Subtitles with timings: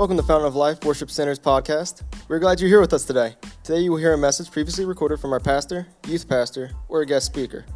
[0.00, 2.04] Welcome to Fountain of Life Worship Center's podcast.
[2.26, 3.36] We're glad you're here with us today.
[3.62, 7.06] Today you will hear a message previously recorded from our pastor, youth pastor, or a
[7.06, 7.66] guest speaker.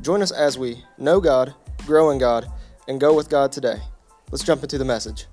[0.00, 1.54] Join us as we know God,
[1.84, 2.46] grow in God,
[2.88, 3.82] and go with God today.
[4.30, 5.26] Let's jump into the message.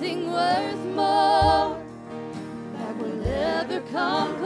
[0.00, 1.78] nothing worth more
[2.72, 4.39] that will ever come.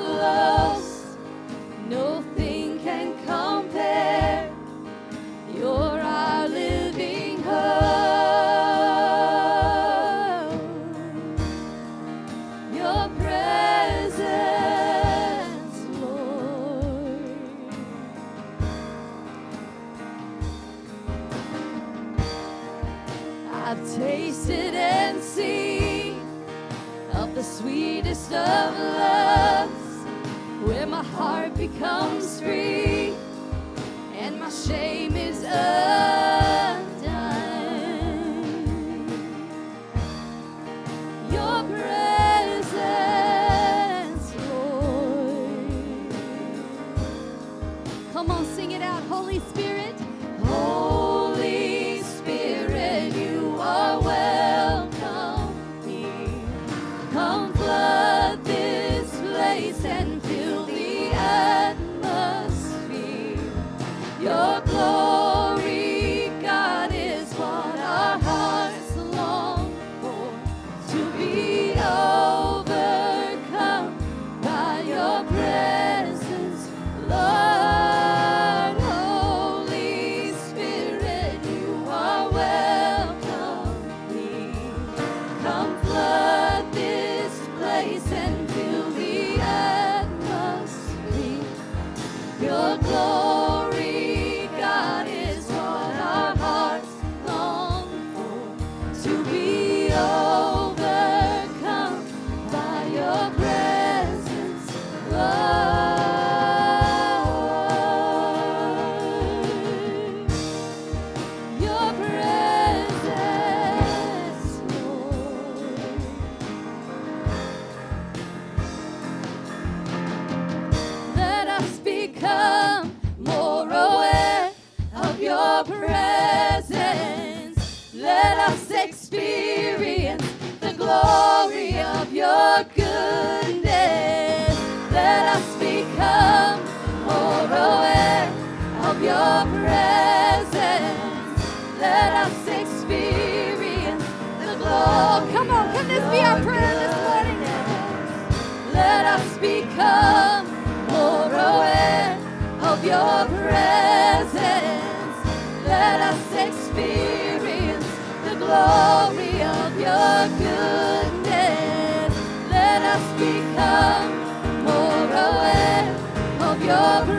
[166.65, 167.14] Your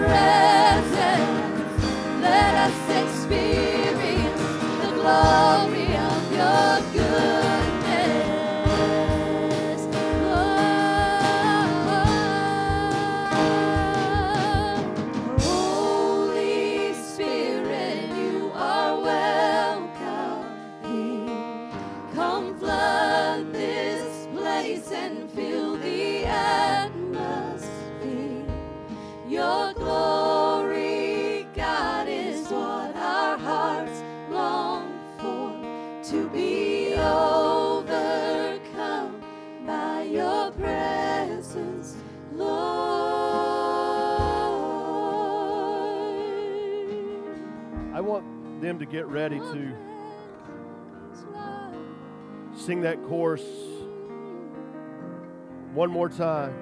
[48.95, 49.75] get ready to
[52.55, 53.43] sing that chorus
[55.73, 56.55] one more time.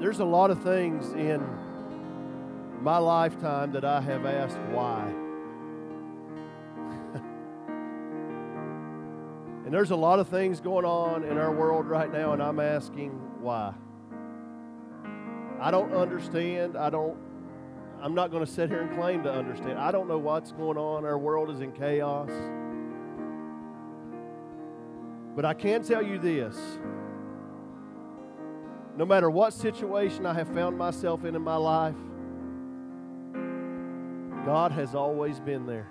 [0.00, 1.40] There's a lot of things in
[2.80, 5.21] my lifetime that I have asked why.
[9.72, 12.60] And there's a lot of things going on in our world right now, and I'm
[12.60, 13.72] asking why.
[15.58, 16.76] I don't understand.
[16.76, 17.16] I don't,
[18.02, 19.78] I'm not going to sit here and claim to understand.
[19.78, 21.06] I don't know what's going on.
[21.06, 22.28] Our world is in chaos.
[25.34, 26.58] But I can tell you this
[28.98, 31.96] no matter what situation I have found myself in in my life,
[34.44, 35.88] God has always been there.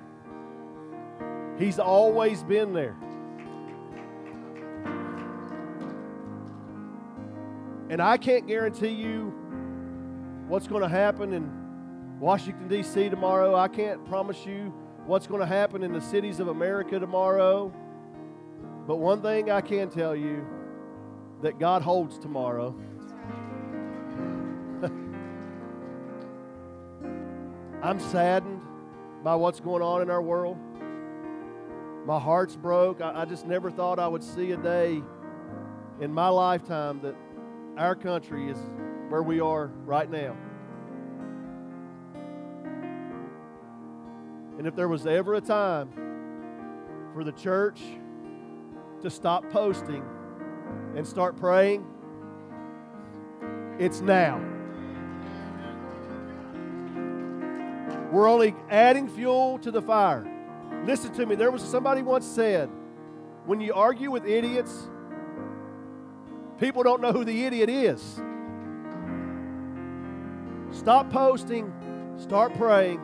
[1.57, 2.95] He's always been there.
[7.91, 9.33] And I can't guarantee you
[10.47, 11.51] what's going to happen in
[12.21, 13.09] Washington, D.C.
[13.09, 13.53] tomorrow.
[13.53, 14.73] I can't promise you
[15.05, 17.67] what's going to happen in the cities of America tomorrow.
[18.87, 20.47] But one thing I can tell you
[21.41, 22.73] that God holds tomorrow.
[27.83, 28.61] I'm saddened
[29.21, 30.57] by what's going on in our world.
[32.05, 33.01] My heart's broke.
[33.01, 35.03] I, I, just never thought I would see a day
[35.99, 37.15] in my lifetime that
[37.77, 38.57] our country is
[39.09, 40.35] where we are right now.
[44.57, 45.89] And if there was ever a time
[47.13, 47.81] for the church
[49.01, 50.03] to stop posting
[50.95, 51.85] and start praying,
[53.79, 54.39] it's now.
[58.11, 60.27] We're only adding fuel to the fire.
[60.85, 61.35] Listen to me.
[61.35, 62.69] There was somebody once said,
[63.45, 64.90] when you argue with idiots,
[66.61, 68.21] people don't know who the idiot is.
[70.71, 71.73] Stop posting,
[72.17, 73.01] start praying.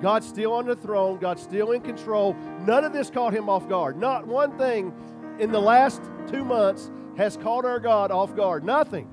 [0.00, 2.34] God's still on the throne, God's still in control.
[2.66, 3.98] None of this caught him off guard.
[3.98, 4.94] Not one thing
[5.38, 8.64] in the last two months has caught our God off guard.
[8.64, 9.08] Nothing.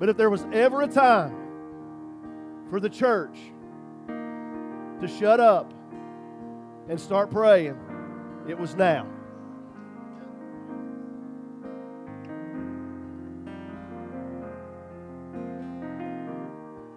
[0.00, 3.38] But if there was ever a time for the church
[4.08, 5.72] to shut up
[6.88, 7.78] and start praying,
[8.48, 9.13] it was now.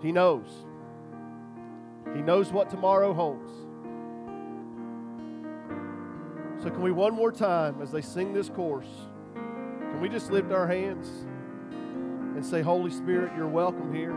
[0.02, 0.66] He knows.
[2.14, 3.52] He knows what tomorrow holds.
[6.64, 8.88] So, can we one more time, as they sing this chorus,
[9.36, 11.08] can we just lift our hands
[12.36, 14.16] and say, Holy Spirit, you're welcome here?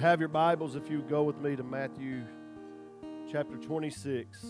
[0.00, 2.24] You have your Bibles, if you go with me to Matthew
[3.30, 4.42] chapter 26.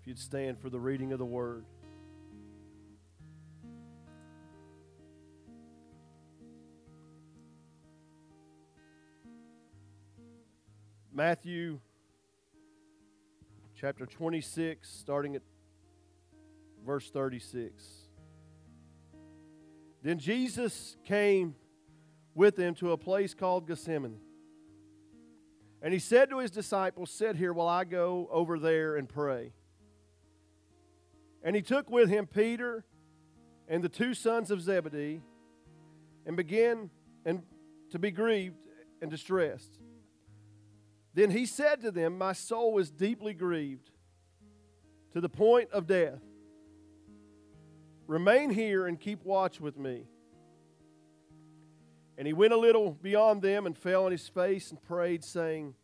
[0.00, 1.64] If you'd stand for the reading of the word.
[11.12, 11.80] Matthew
[13.74, 15.42] chapter 26, starting at
[16.86, 17.99] verse 36.
[20.02, 21.54] Then Jesus came
[22.34, 24.18] with them to a place called Gethsemane.
[25.82, 29.52] And he said to his disciples, Sit here while I go over there and pray.
[31.42, 32.84] And he took with him Peter
[33.68, 35.22] and the two sons of Zebedee
[36.26, 36.90] and began
[37.24, 37.42] and
[37.90, 38.56] to be grieved
[39.00, 39.78] and distressed.
[41.14, 43.90] Then he said to them, My soul is deeply grieved
[45.12, 46.20] to the point of death.
[48.10, 50.02] Remain here and keep watch with me.
[52.18, 55.76] And he went a little beyond them and fell on his face and prayed, saying,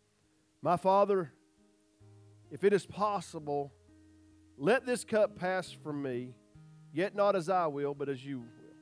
[0.61, 1.33] My Father,
[2.51, 3.73] if it is possible,
[4.59, 6.35] let this cup pass from me,
[6.93, 8.75] yet not as I will, but as you will.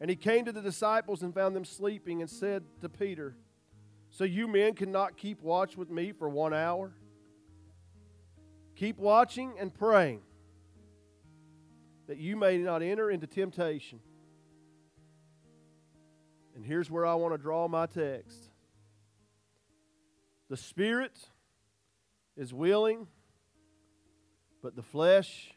[0.00, 3.36] And he came to the disciples and found them sleeping and said to Peter,
[4.10, 6.92] So you men cannot keep watch with me for one hour?
[8.76, 10.20] Keep watching and praying
[12.06, 14.00] that you may not enter into temptation.
[16.54, 18.50] And here's where I want to draw my text
[20.48, 21.18] the Spirit
[22.36, 23.08] is willing,
[24.62, 25.50] but the flesh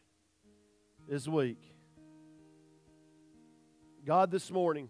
[1.08, 1.62] is weak.
[4.06, 4.90] God, this morning,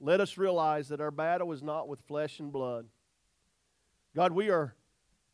[0.00, 2.86] let us realize that our battle is not with flesh and blood.
[4.16, 4.74] God, we are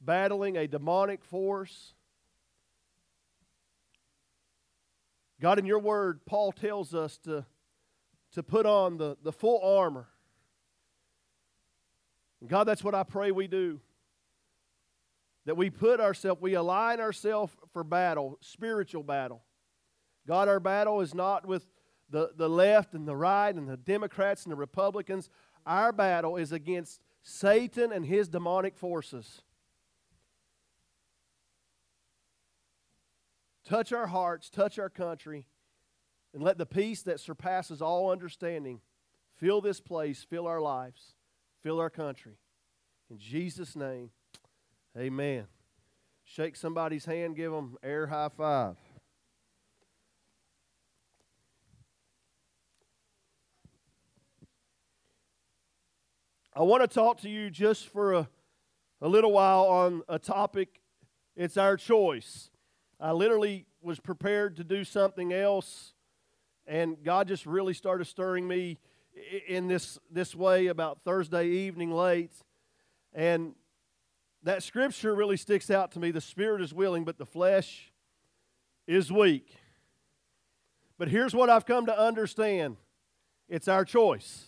[0.01, 1.95] battling a demonic force
[5.41, 7.47] God, in your word, Paul tells us to,
[8.33, 10.07] to put on the, the full armor.
[12.41, 13.81] And God, that's what I pray we do.
[15.47, 19.43] That we put ourselves, we align ourselves for battle, spiritual battle.
[20.27, 21.67] God, our battle is not with
[22.11, 25.31] the, the left and the right and the Democrats and the Republicans.
[25.65, 29.41] Our battle is against Satan and his demonic forces.
[33.71, 35.47] Touch our hearts, touch our country,
[36.35, 38.81] and let the peace that surpasses all understanding
[39.37, 41.15] fill this place, fill our lives,
[41.63, 42.35] fill our country.
[43.09, 44.11] In Jesus' name,
[44.99, 45.47] amen.
[46.25, 48.75] Shake somebody's hand, give them air high five.
[56.57, 58.29] I want to talk to you just for a,
[59.01, 60.81] a little while on a topic.
[61.37, 62.51] It's our choice.
[63.03, 65.95] I literally was prepared to do something else,
[66.67, 68.79] and God just really started stirring me
[69.49, 72.33] in this, this way about Thursday evening late.
[73.15, 73.55] And
[74.43, 76.11] that scripture really sticks out to me.
[76.11, 77.91] The spirit is willing, but the flesh
[78.87, 79.55] is weak.
[80.99, 82.77] But here's what I've come to understand
[83.49, 84.47] it's our choice.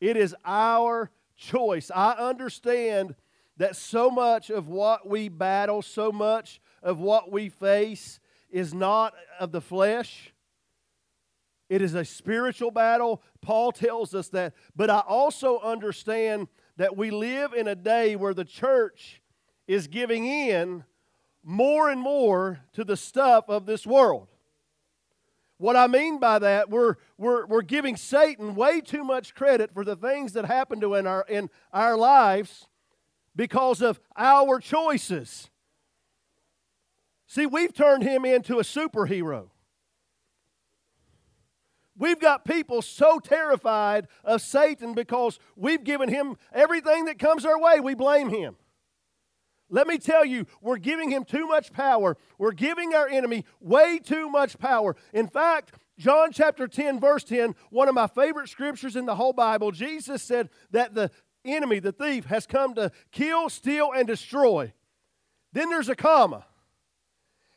[0.00, 1.90] It is our choice.
[1.94, 3.14] I understand
[3.58, 8.20] that so much of what we battle, so much of what we face
[8.50, 10.32] is not of the flesh.
[11.68, 13.22] It is a spiritual battle.
[13.40, 14.54] Paul tells us that.
[14.74, 19.22] But I also understand that we live in a day where the church
[19.68, 20.84] is giving in
[21.44, 24.28] more and more to the stuff of this world.
[25.58, 29.84] What I mean by that, we're, we're, we're giving Satan way too much credit for
[29.84, 32.66] the things that happen to in our, in our lives
[33.36, 35.50] because of our choices.
[37.30, 39.50] See, we've turned him into a superhero.
[41.96, 47.56] We've got people so terrified of Satan because we've given him everything that comes our
[47.56, 48.56] way, we blame him.
[49.68, 52.16] Let me tell you, we're giving him too much power.
[52.36, 54.96] We're giving our enemy way too much power.
[55.12, 59.34] In fact, John chapter 10, verse 10, one of my favorite scriptures in the whole
[59.34, 61.12] Bible, Jesus said that the
[61.44, 64.72] enemy, the thief, has come to kill, steal, and destroy.
[65.52, 66.46] Then there's a comma.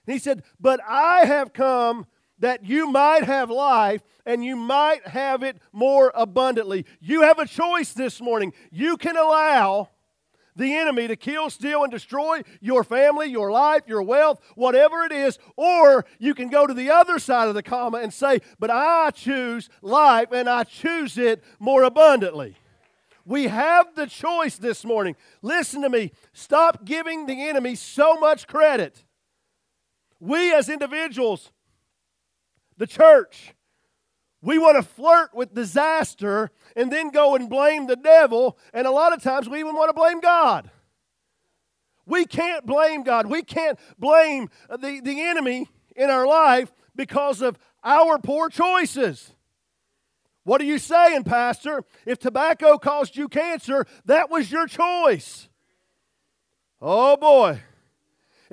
[0.05, 2.05] And he said, But I have come
[2.39, 6.85] that you might have life and you might have it more abundantly.
[6.99, 8.53] You have a choice this morning.
[8.71, 9.89] You can allow
[10.55, 15.11] the enemy to kill, steal, and destroy your family, your life, your wealth, whatever it
[15.11, 18.69] is, or you can go to the other side of the comma and say, But
[18.69, 22.55] I choose life and I choose it more abundantly.
[23.25, 25.15] We have the choice this morning.
[25.41, 26.11] Listen to me.
[26.33, 29.03] Stop giving the enemy so much credit.
[30.23, 31.51] We as individuals,
[32.77, 33.53] the church,
[34.43, 38.91] We want to flirt with disaster and then go and blame the devil, and a
[38.91, 40.69] lot of times we even want to blame God.
[42.05, 43.27] We can't blame God.
[43.27, 49.33] We can't blame the, the enemy in our life because of our poor choices.
[50.43, 51.85] What are you saying, Pastor?
[52.05, 55.47] If tobacco caused you cancer, that was your choice.
[56.81, 57.61] Oh boy.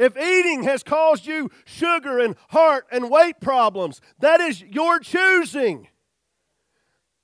[0.00, 5.88] If eating has caused you sugar and heart and weight problems, that is your choosing.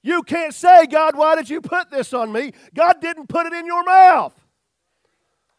[0.02, 2.52] You can't say, God, why did you put this on me?
[2.74, 4.38] God didn't put it in your mouth.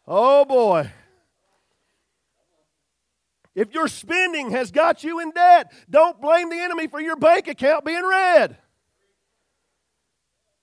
[0.06, 0.92] Oh boy.
[3.52, 7.48] If your spending has got you in debt, don't blame the enemy for your bank
[7.48, 8.58] account being red.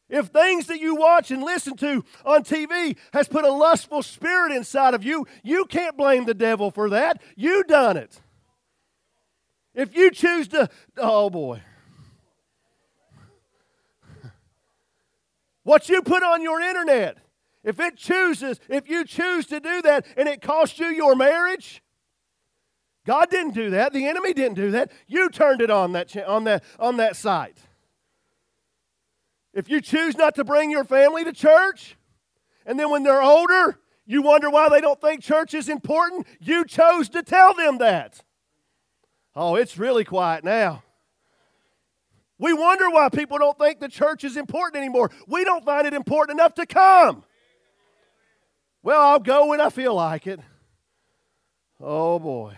[0.08, 4.52] If things that you watch and listen to on TV has put a lustful spirit
[4.52, 7.22] inside of you, you can't blame the devil for that.
[7.36, 8.22] You done it.
[9.74, 11.62] If you choose to, oh boy.
[15.64, 17.18] What you put on your internet,
[17.64, 21.82] if it chooses, if you choose to do that and it costs you your marriage,
[23.08, 23.92] God didn't do that.
[23.92, 24.92] The enemy didn't do that.
[25.08, 27.58] You turned it on that, on that, on that site.
[29.56, 31.96] If you choose not to bring your family to church,
[32.66, 36.66] and then when they're older, you wonder why they don't think church is important, you
[36.66, 38.22] chose to tell them that.
[39.34, 40.84] Oh, it's really quiet now.
[42.38, 45.10] We wonder why people don't think the church is important anymore.
[45.26, 47.24] We don't find it important enough to come.
[48.84, 50.42] Well, I'll go when I feel like it.
[51.80, 52.58] Oh boy.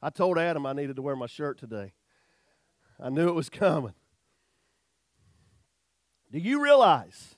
[0.00, 1.94] I told Adam I needed to wear my shirt today.
[3.00, 3.94] I knew it was coming.
[6.36, 7.34] Do you realize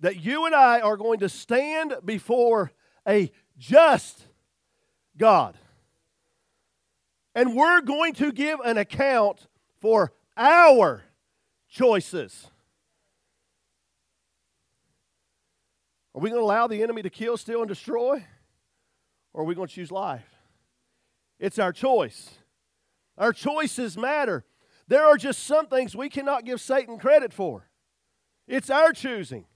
[0.00, 2.72] that you and I are going to stand before
[3.06, 4.28] a just
[5.18, 5.58] God?
[7.34, 9.46] And we're going to give an account
[9.78, 11.02] for our
[11.68, 12.46] choices.
[16.14, 18.24] Are we going to allow the enemy to kill, steal, and destroy?
[19.34, 20.24] Or are we going to choose life?
[21.38, 22.38] It's our choice.
[23.18, 24.46] Our choices matter.
[24.88, 27.68] There are just some things we cannot give Satan credit for.
[28.46, 29.46] It's our choosing.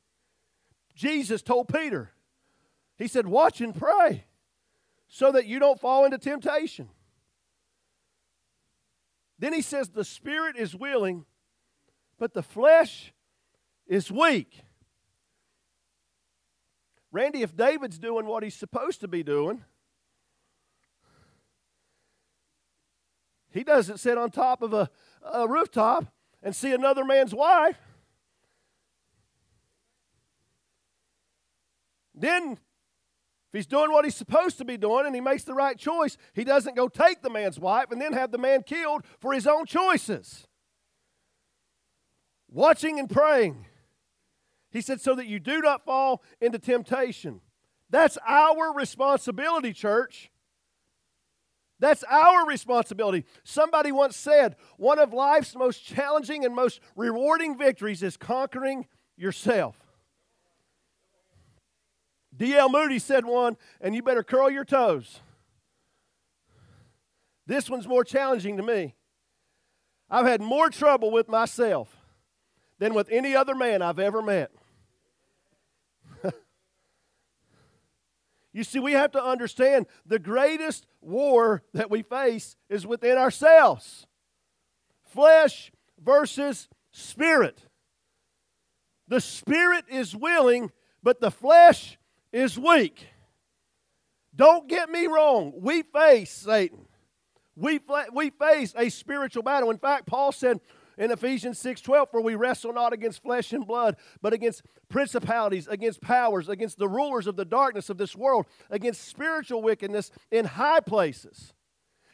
[0.95, 2.11] Jesus told Peter,
[2.97, 4.25] He said, Watch and pray
[5.09, 6.89] so that you don't fall into temptation.
[9.39, 11.27] Then He says, The spirit is willing,
[12.19, 13.13] but the flesh
[13.87, 14.63] is weak.
[17.13, 19.65] Randy, if David's doing what he's supposed to be doing,
[23.51, 24.91] he doesn't sit on top of a,
[25.33, 27.79] a rooftop and see another man's wife.
[32.17, 32.59] Then, if
[33.53, 36.43] he's doing what he's supposed to be doing and he makes the right choice, he
[36.43, 39.67] doesn't go take the man's wife and then have the man killed for his own
[39.67, 40.47] choices.
[42.49, 43.67] Watching and praying.
[44.71, 47.41] He said, so that you do not fall into temptation.
[47.91, 50.31] That's our responsibility, church.
[51.79, 53.25] That's our responsibility.
[53.45, 59.86] Somebody once said, one of life's most challenging and most rewarding victories is conquering yourself.
[62.37, 62.69] D.L.
[62.69, 65.21] Moody said one, and you better curl your toes.
[67.47, 68.95] This one's more challenging to me.
[70.11, 71.97] I've had more trouble with myself
[72.79, 74.51] than with any other man I've ever met.
[78.53, 84.07] you see, we have to understand the greatest war that we face is within ourselves
[85.05, 85.73] flesh
[86.03, 87.63] versus spirit.
[89.09, 90.73] The spirit is willing,
[91.03, 91.97] but the flesh
[92.37, 93.07] is weak.
[94.35, 95.55] Don't get me wrong.
[95.57, 96.87] We face Satan.
[97.57, 97.81] We,
[98.13, 99.71] we face a spiritual battle.
[99.71, 100.61] In fact, Paul said
[100.99, 106.03] in Ephesians 6:12, "For we wrestle not against flesh and blood, but against principalities, against
[106.03, 110.81] powers, against the rulers of the darkness of this world, against spiritual wickedness in high
[110.81, 111.55] places."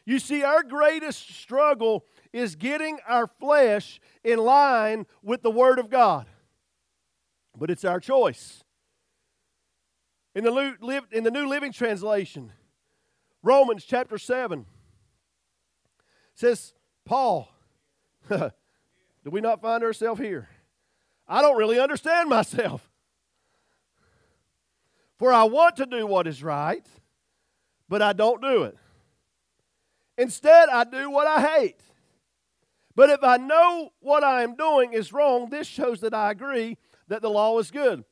[0.05, 5.91] You see, our greatest struggle is getting our flesh in line with the Word of
[5.91, 6.27] God.
[7.57, 8.65] But it's our choice.
[10.35, 12.53] In the, in the New Living Translation,
[13.43, 14.65] Romans chapter 7
[16.35, 16.73] says,
[17.05, 17.49] Paul,
[18.29, 18.51] do
[19.27, 20.49] we not find ourselves here?
[21.29, 22.89] I don't really understand myself.
[25.19, 26.87] For I want to do what is right,
[27.89, 28.77] but I don't do it.
[30.17, 31.81] Instead, I do what I hate.
[32.95, 36.77] But if I know what I am doing is wrong, this shows that I agree
[37.09, 38.05] that the law is good.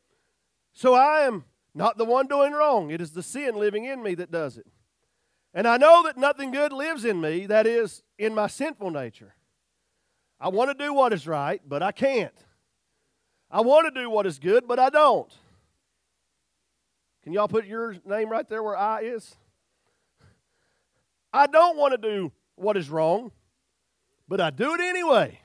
[0.73, 2.91] So I am not the one doing wrong.
[2.91, 4.67] It is the sin living in me that does it.
[5.53, 9.35] And I know that nothing good lives in me, that is, in my sinful nature.
[10.41, 12.35] I want to do what is right, but I can't.
[13.51, 15.33] I want to do what is good, but I don't.
[17.23, 19.37] Can y'all put your name right there where I is?
[21.33, 23.33] I don't want to do what is wrong,
[24.29, 25.41] but I do it anyway.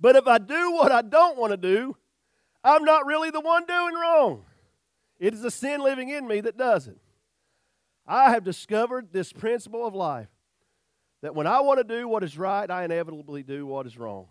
[0.00, 1.96] But if I do what I don't want to do,
[2.66, 4.44] I'm not really the one doing wrong.
[5.20, 6.98] It is the sin living in me that does it.
[8.06, 10.28] I have discovered this principle of life
[11.22, 14.26] that when I want to do what is right, I inevitably do what is wrong.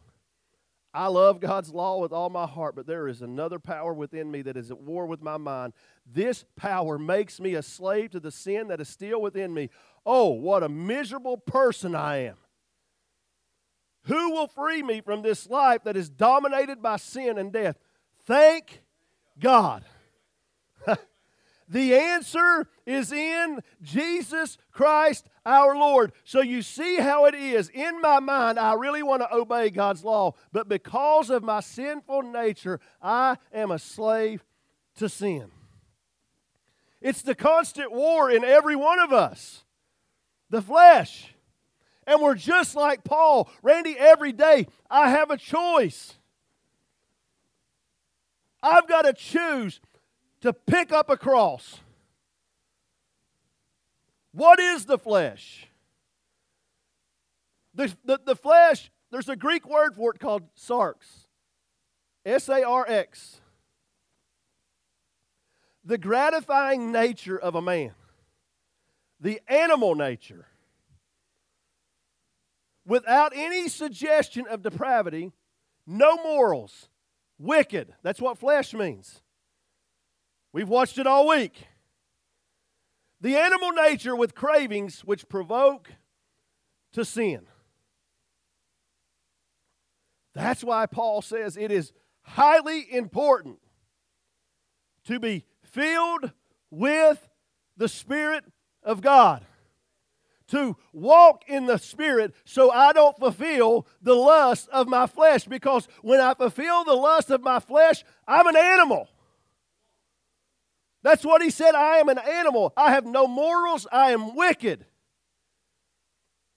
[0.94, 4.42] I love God's law with all my heart, but there is another power within me
[4.44, 5.72] that is at war with my mind.
[6.06, 9.70] This power makes me a slave to the sin that is still within me.
[10.06, 12.36] Oh, what a miserable person I am.
[14.04, 17.78] Who will free me from this life that is dominated by sin and death?
[18.26, 18.82] Thank
[19.40, 19.84] God.
[21.70, 26.12] the answer is in Jesus Christ our Lord.
[26.24, 27.70] So you see how it is.
[27.70, 32.24] In my mind, I really want to obey God's law, but because of my sinful
[32.24, 34.44] nature, I am a slave
[34.96, 35.52] to sin.
[37.02, 39.64] It's the constant war in every one of us
[40.50, 41.34] the flesh.
[42.08, 43.50] And we're just like Paul.
[43.64, 46.18] Randy, every day I have a choice.
[48.66, 49.80] I've got to choose
[50.42, 51.80] to pick up a cross.
[54.32, 55.68] What is the flesh?
[57.76, 60.96] The, the, the flesh, there's a Greek word for it called sarx.
[62.26, 63.40] S A R X.
[65.84, 67.92] The gratifying nature of a man,
[69.20, 70.48] the animal nature,
[72.88, 75.32] without any suggestion of depravity,
[75.86, 76.90] no morals,
[77.38, 77.94] wicked.
[78.04, 79.22] That's what flesh means.
[80.54, 81.68] We've watched it all week.
[83.22, 85.92] The animal nature with cravings which provoke
[86.94, 87.48] to sin.
[90.34, 93.60] That's why Paul says it is highly important
[95.06, 96.32] to be filled
[96.70, 97.30] with
[97.78, 98.44] the Spirit
[98.84, 99.46] of God
[100.50, 105.46] to walk in the Spirit so I don't fulfill the lust of my flesh.
[105.46, 109.10] Because when I fulfill the lust of my flesh, I'm an animal.
[111.04, 111.76] That's what he said.
[111.76, 112.74] I am an animal.
[112.76, 113.86] I have no morals.
[113.92, 114.86] I am wicked.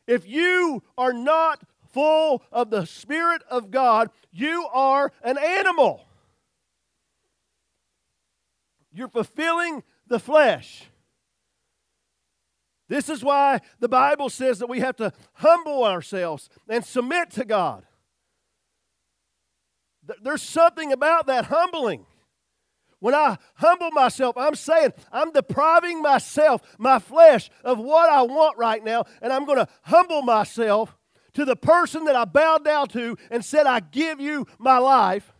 [0.06, 6.06] If you are not full of the Spirit of God, you are an animal.
[8.90, 10.84] You're fulfilling the flesh.
[12.88, 17.44] This is why the Bible says that we have to humble ourselves and submit to
[17.44, 17.84] God.
[20.22, 22.06] There's something about that humbling.
[23.00, 28.58] When I humble myself, I'm saying I'm depriving myself, my flesh, of what I want
[28.58, 30.96] right now, and I'm going to humble myself
[31.34, 35.32] to the person that I bowed down to and said, I give you my life.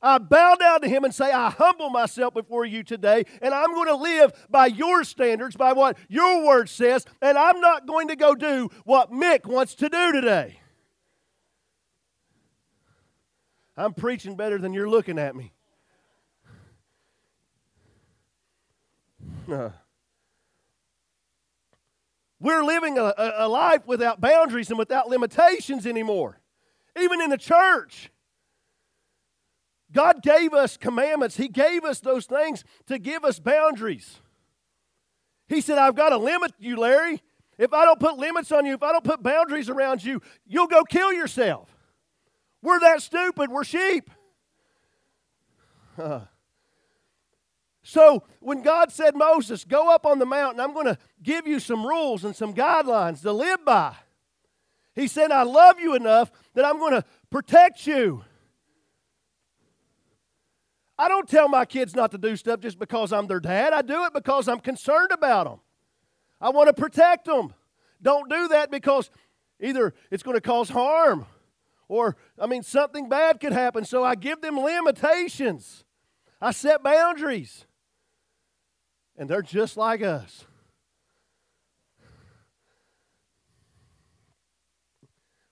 [0.00, 3.74] I bow down to him and say, I humble myself before you today, and I'm
[3.74, 8.08] going to live by your standards, by what your word says, and I'm not going
[8.08, 10.60] to go do what Mick wants to do today.
[13.76, 15.52] I'm preaching better than you're looking at me.
[19.46, 19.72] No.
[22.38, 26.38] We're living a, a, life without boundaries and without limitations anymore,
[27.00, 28.10] even in the church.
[29.92, 34.18] God gave us commandments, He gave us those things to give us boundaries.
[35.48, 37.22] He said, I've got to limit you, Larry.
[37.56, 40.66] If I don't put limits on you, if I don't put boundaries around you, you'll
[40.66, 41.74] go kill yourself.
[42.62, 43.50] We're that stupid.
[43.50, 44.10] We're sheep.
[47.82, 51.58] So when God said, Moses, go up on the mountain, I'm going to give you
[51.58, 53.96] some rules and some guidelines to live by.
[54.94, 58.24] He said, I love you enough that I'm going to protect you.
[60.98, 63.72] I don't tell my kids not to do stuff just because I'm their dad.
[63.72, 65.60] I do it because I'm concerned about them.
[66.40, 67.54] I want to protect them.
[68.02, 69.10] Don't do that because
[69.60, 71.26] either it's going to cause harm
[71.88, 73.84] or, I mean, something bad could happen.
[73.84, 75.84] So I give them limitations,
[76.40, 77.64] I set boundaries.
[79.16, 80.44] And they're just like us.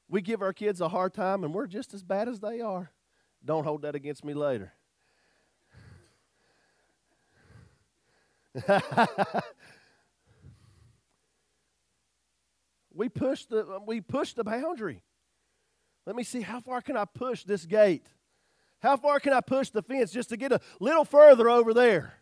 [0.08, 2.92] We give our kids a hard time and we're just as bad as they are.
[3.44, 4.72] Don't hold that against me later.
[12.94, 15.02] we push the we push the boundary.
[16.06, 18.06] Let me see how far can I push this gate?
[18.80, 22.14] How far can I push the fence just to get a little further over there?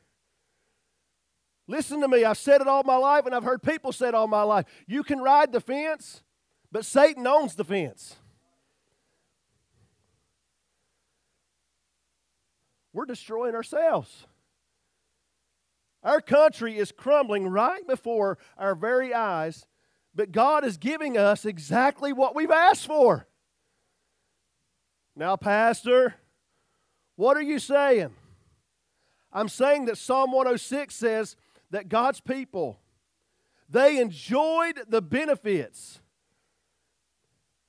[1.66, 2.24] Listen to me.
[2.24, 4.66] I've said it all my life and I've heard people say it all my life.
[4.86, 6.22] You can ride the fence,
[6.72, 8.16] but Satan owns the fence.
[12.92, 14.26] We're destroying ourselves.
[16.04, 19.66] Our country is crumbling right before our very eyes,
[20.14, 23.26] but God is giving us exactly what we've asked for.
[25.16, 26.14] Now, Pastor,
[27.16, 28.10] what are you saying?
[29.32, 31.36] I'm saying that Psalm 106 says
[31.70, 32.78] that God's people
[33.68, 36.00] they enjoyed the benefits.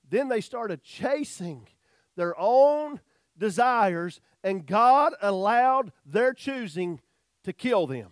[0.08, 1.68] Then they started chasing
[2.16, 3.00] their own
[3.38, 7.02] desires, and God allowed their choosing
[7.44, 8.12] to kill them.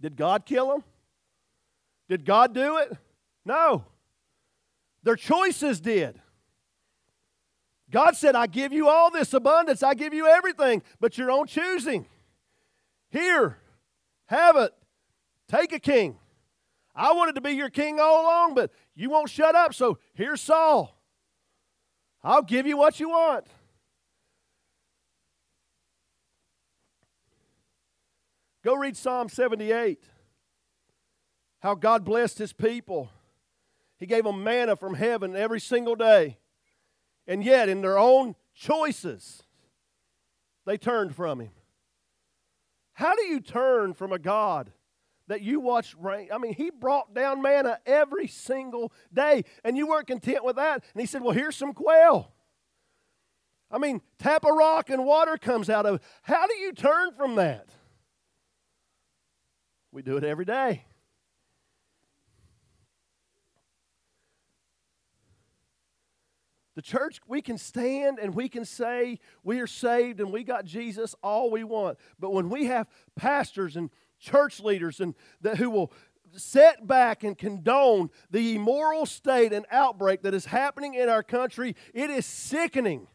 [0.00, 0.84] Did God kill them?
[2.08, 2.92] Did God do it?
[3.44, 3.84] No.
[5.02, 6.20] Their choices did.
[7.90, 11.46] God said, I give you all this abundance, I give you everything, but your own
[11.46, 12.06] choosing.
[13.10, 13.58] Here,
[14.26, 14.72] have it.
[15.48, 16.18] Take a king.
[16.94, 20.40] I wanted to be your king all along, but you won't shut up, so here's
[20.40, 21.00] Saul.
[22.24, 23.46] I'll give you what you want.
[28.66, 30.02] Go read Psalm 78.
[31.60, 33.08] How God blessed his people.
[33.96, 36.38] He gave them manna from heaven every single day.
[37.28, 39.44] And yet, in their own choices,
[40.64, 41.50] they turned from him.
[42.94, 44.72] How do you turn from a God
[45.28, 46.30] that you watch rain?
[46.34, 50.82] I mean, he brought down manna every single day, and you weren't content with that.
[50.92, 52.32] And he said, Well, here's some quail.
[53.70, 56.02] I mean, tap a rock and water comes out of it.
[56.22, 57.68] How do you turn from that?
[59.96, 60.84] We do it every day.
[66.74, 70.66] The church, we can stand and we can say we are saved and we got
[70.66, 71.96] Jesus all we want.
[72.20, 73.88] But when we have pastors and
[74.20, 75.90] church leaders and that who will
[76.36, 81.74] set back and condone the immoral state and outbreak that is happening in our country,
[81.94, 83.06] it is sickening.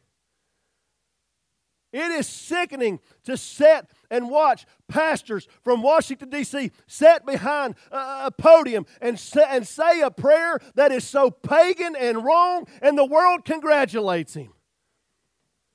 [1.94, 6.72] It is sickening to sit and watch pastors from Washington, D.C.
[6.86, 12.24] sit behind a podium and say, and say a prayer that is so pagan and
[12.24, 14.54] wrong, and the world congratulates him.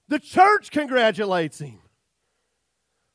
[0.07, 1.81] The church congratulates him.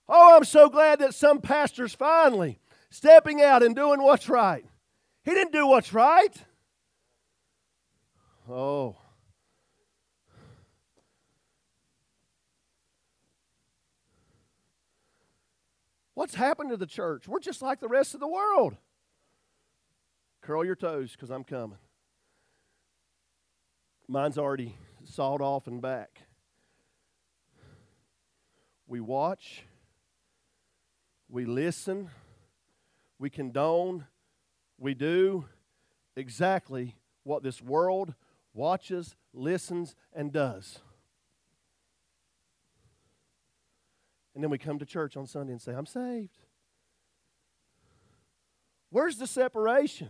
[0.09, 4.65] Oh, I'm so glad that some pastor's finally stepping out and doing what's right.
[5.23, 6.35] He didn't do what's right.
[8.49, 8.97] Oh.
[16.21, 17.27] What's happened to the church?
[17.27, 18.77] We're just like the rest of the world.
[20.41, 21.79] Curl your toes because I'm coming.
[24.07, 26.21] Mine's already sawed off and back.
[28.85, 29.63] We watch,
[31.27, 32.11] we listen,
[33.17, 34.05] we condone,
[34.77, 35.45] we do
[36.15, 38.13] exactly what this world
[38.53, 40.81] watches, listens, and does.
[44.33, 46.37] And then we come to church on Sunday and say, I'm saved.
[48.89, 50.09] Where's the separation?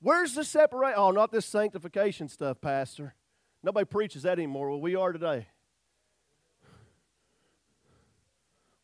[0.00, 0.98] Where's the separation?
[0.98, 3.14] Oh, not this sanctification stuff, Pastor.
[3.62, 4.70] Nobody preaches that anymore.
[4.70, 5.46] Well, we are today.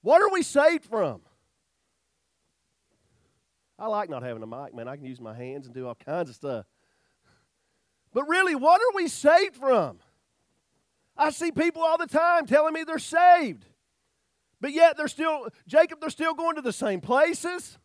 [0.02, 1.22] What are we saved from?
[3.78, 4.88] I like not having a mic, man.
[4.88, 6.66] I can use my hands and do all kinds of stuff.
[8.12, 9.98] But really, what are we saved from?
[11.18, 13.66] I see people all the time telling me they're saved.
[14.60, 17.78] But yet they're still, Jacob, they're still going to the same places,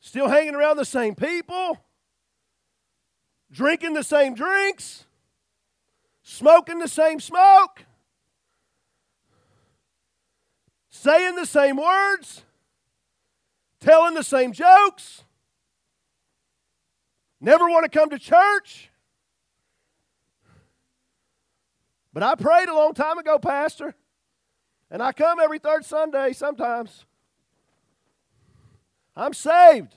[0.00, 1.78] still hanging around the same people,
[3.50, 5.06] drinking the same drinks,
[6.22, 7.84] smoking the same smoke,
[10.90, 12.42] saying the same words,
[13.80, 15.24] telling the same jokes,
[17.40, 18.90] never want to come to church.
[22.14, 23.92] But I prayed a long time ago, Pastor,
[24.88, 27.04] and I come every third Sunday sometimes.
[29.16, 29.96] I'm saved.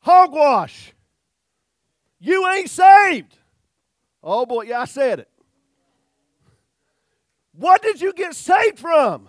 [0.00, 0.94] Hogwash.
[2.18, 3.36] You ain't saved.
[4.22, 5.28] Oh boy, yeah, I said it.
[7.52, 9.28] What did you get saved from?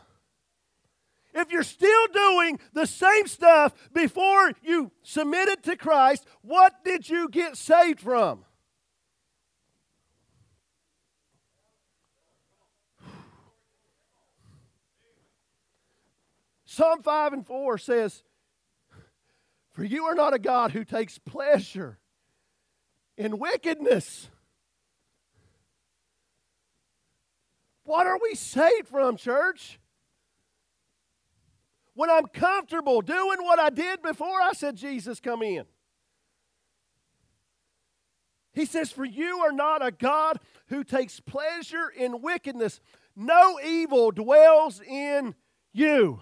[1.33, 7.27] If you're still doing the same stuff before you submitted to Christ, what did you
[7.27, 8.45] get saved from?
[16.75, 18.23] Psalm 5 and 4 says,
[19.71, 21.99] For you are not a God who takes pleasure
[23.17, 24.29] in wickedness.
[27.83, 29.79] What are we saved from, church?
[31.95, 35.63] when I'm comfortable doing what I did before I said, Jesus, come in.
[38.53, 42.79] He says, For you are not a God who takes pleasure in wickedness.
[43.15, 45.35] No evil dwells in
[45.71, 46.19] you.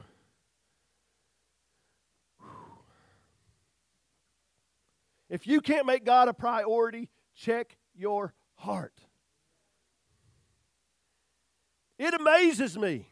[5.33, 8.93] If you can't make God a priority, check your heart.
[11.97, 13.07] It amazes me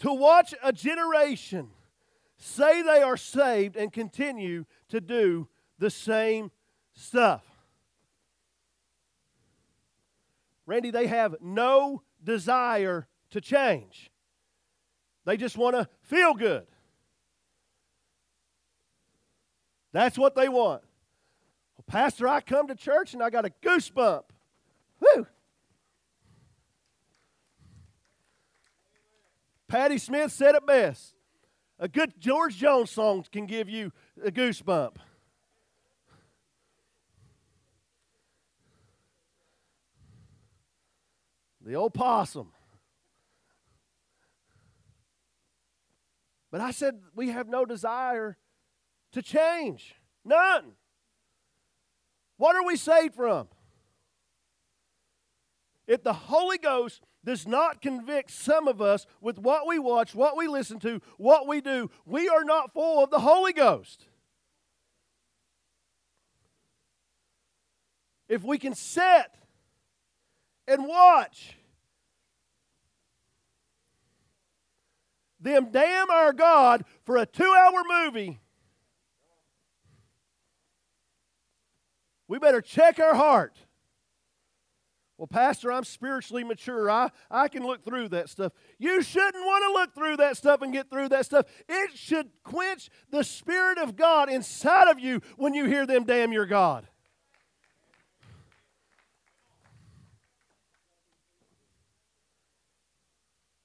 [0.00, 1.68] to watch a generation
[2.38, 5.46] say they are saved and continue to do
[5.78, 6.50] the same
[6.92, 7.44] stuff.
[10.66, 14.10] Randy, they have no desire to change.
[15.24, 16.66] They just want to feel good.
[19.98, 20.84] That's what they want.
[21.76, 24.22] Well, Pastor, I come to church and I got a goosebump.
[25.00, 25.26] Whew.
[29.66, 31.16] Patti Smith said it best.
[31.80, 33.90] A good George Jones song can give you
[34.24, 34.94] a goosebump.
[41.60, 42.52] The old possum.
[46.52, 48.36] But I said, we have no desire
[49.12, 49.94] to change.
[50.24, 50.72] None.
[52.36, 53.48] What are we saved from?
[55.86, 60.36] If the Holy Ghost does not convict some of us with what we watch, what
[60.36, 64.06] we listen to, what we do, we are not full of the Holy Ghost.
[68.28, 69.26] If we can sit
[70.66, 71.56] and watch
[75.40, 78.38] them damn our God for a two hour movie
[82.28, 83.58] We better check our heart.
[85.16, 86.88] Well, Pastor, I'm spiritually mature.
[86.88, 88.52] I, I can look through that stuff.
[88.78, 91.46] You shouldn't want to look through that stuff and get through that stuff.
[91.68, 96.32] It should quench the Spirit of God inside of you when you hear them damn
[96.32, 96.86] your God.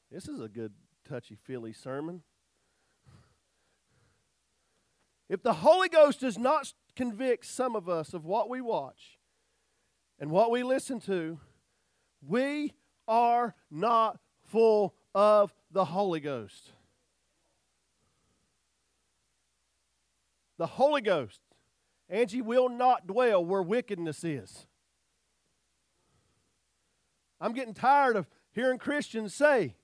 [0.10, 0.74] This is a good,
[1.08, 2.24] touchy feely sermon.
[5.30, 9.18] If the Holy Ghost does not convicts some of us of what we watch
[10.20, 11.40] and what we listen to,
[12.26, 12.74] we
[13.08, 16.72] are not full of the Holy Ghost.
[20.58, 21.42] The Holy Ghost,
[22.10, 24.68] Angie, will not dwell where wickedness is.
[27.42, 29.76] I'm getting tired of hearing Christians say,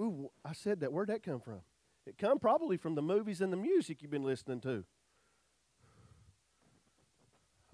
[0.00, 0.92] Ooh, I said that.
[0.92, 1.60] Where'd that come from?
[2.06, 4.84] It come probably from the movies and the music you've been listening to.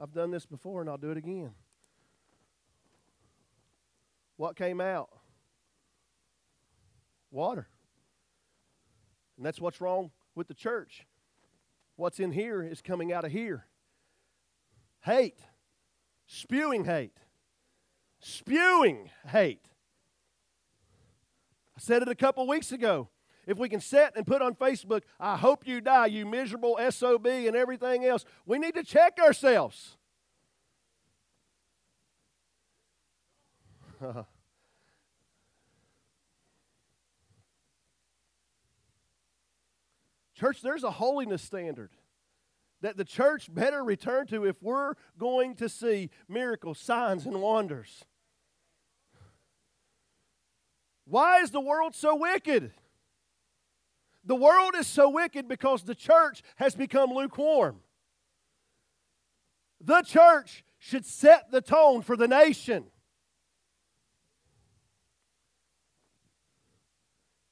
[0.00, 1.50] I've done this before and I'll do it again.
[4.36, 5.10] What came out?
[7.30, 7.68] Water.
[9.36, 11.06] And that's what's wrong with the church.
[11.96, 13.66] What's in here is coming out of here.
[15.00, 15.38] Hate.
[16.26, 17.16] Spewing hate.
[18.20, 19.66] Spewing hate.
[21.76, 23.08] I said it a couple weeks ago.
[23.46, 27.26] If we can set and put on Facebook, I hope you die, you miserable SOB,
[27.26, 29.97] and everything else, we need to check ourselves.
[40.34, 41.90] Church, there's a holiness standard
[42.80, 48.04] that the church better return to if we're going to see miracles, signs, and wonders.
[51.04, 52.70] Why is the world so wicked?
[54.24, 57.80] The world is so wicked because the church has become lukewarm.
[59.80, 62.84] The church should set the tone for the nation.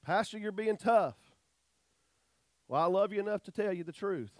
[0.06, 1.16] Pastor, you're being tough.
[2.68, 4.30] Well, I love you enough to tell you the truth,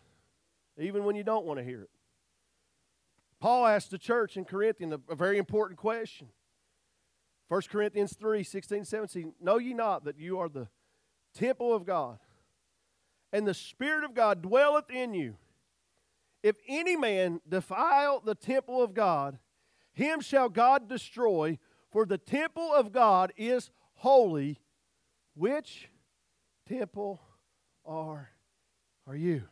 [0.78, 1.90] even when you don't want to hear it.
[3.40, 6.28] Paul asked the church in Corinthians a, a very important question.
[7.48, 9.32] 1 Corinthians 3 16 17.
[9.40, 10.68] Know ye not that you are the
[11.34, 12.20] temple of God,
[13.32, 15.34] and the Spirit of God dwelleth in you.
[16.44, 19.40] If any man defile the temple of God,
[19.92, 21.58] him shall God destroy,
[21.90, 24.60] for the temple of God is holy.
[25.36, 25.90] Which
[26.66, 27.20] temple
[27.84, 28.30] are,
[29.06, 29.42] are you?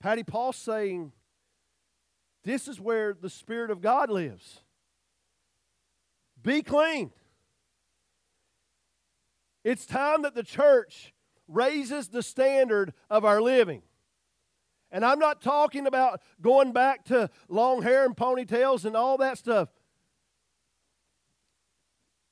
[0.00, 1.12] Patty Paul saying,
[2.42, 4.60] This is where the Spirit of God lives.
[6.42, 7.12] Be clean.
[9.62, 11.14] It's time that the church
[11.46, 13.82] raises the standard of our living.
[14.90, 19.38] And I'm not talking about going back to long hair and ponytails and all that
[19.38, 19.68] stuff.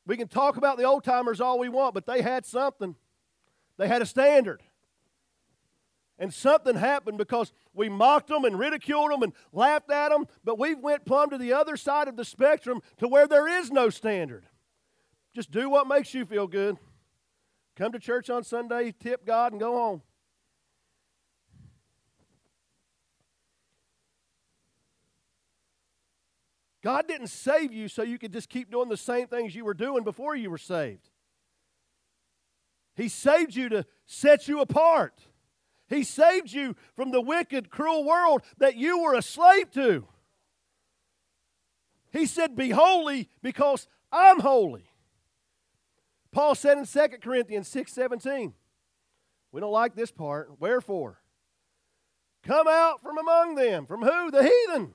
[0.06, 2.96] We can talk about the old timers all we want, but they had something.
[3.76, 4.62] They had a standard.
[6.18, 10.58] And something happened because we mocked them and ridiculed them and laughed at them, but
[10.58, 13.90] we went plumb to the other side of the spectrum to where there is no
[13.90, 14.46] standard.
[15.34, 16.76] Just do what makes you feel good.
[17.76, 20.02] Come to church on Sunday, tip God, and go home.
[26.82, 29.74] God didn't save you so you could just keep doing the same things you were
[29.74, 31.10] doing before you were saved.
[32.94, 35.20] He saved you to set you apart.
[35.88, 40.06] He saved you from the wicked, cruel world that you were a slave to.
[42.10, 44.90] He said, Be holy because I'm holy.
[46.32, 48.54] Paul said in 2 Corinthians 6 17,
[49.52, 50.50] we don't like this part.
[50.58, 51.20] Wherefore,
[52.42, 53.86] come out from among them.
[53.86, 54.30] From who?
[54.30, 54.94] The heathen.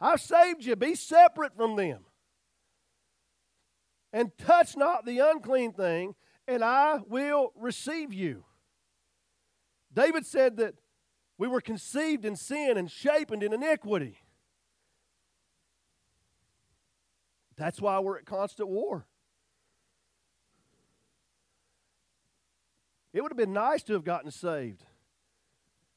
[0.00, 0.76] I've saved you.
[0.76, 2.00] Be separate from them.
[4.12, 6.14] And touch not the unclean thing,
[6.46, 8.44] and I will receive you.
[9.92, 10.74] David said that
[11.38, 14.18] we were conceived in sin and shapen in iniquity.
[17.56, 19.06] That's why we're at constant war.
[23.12, 24.82] It would have been nice to have gotten saved.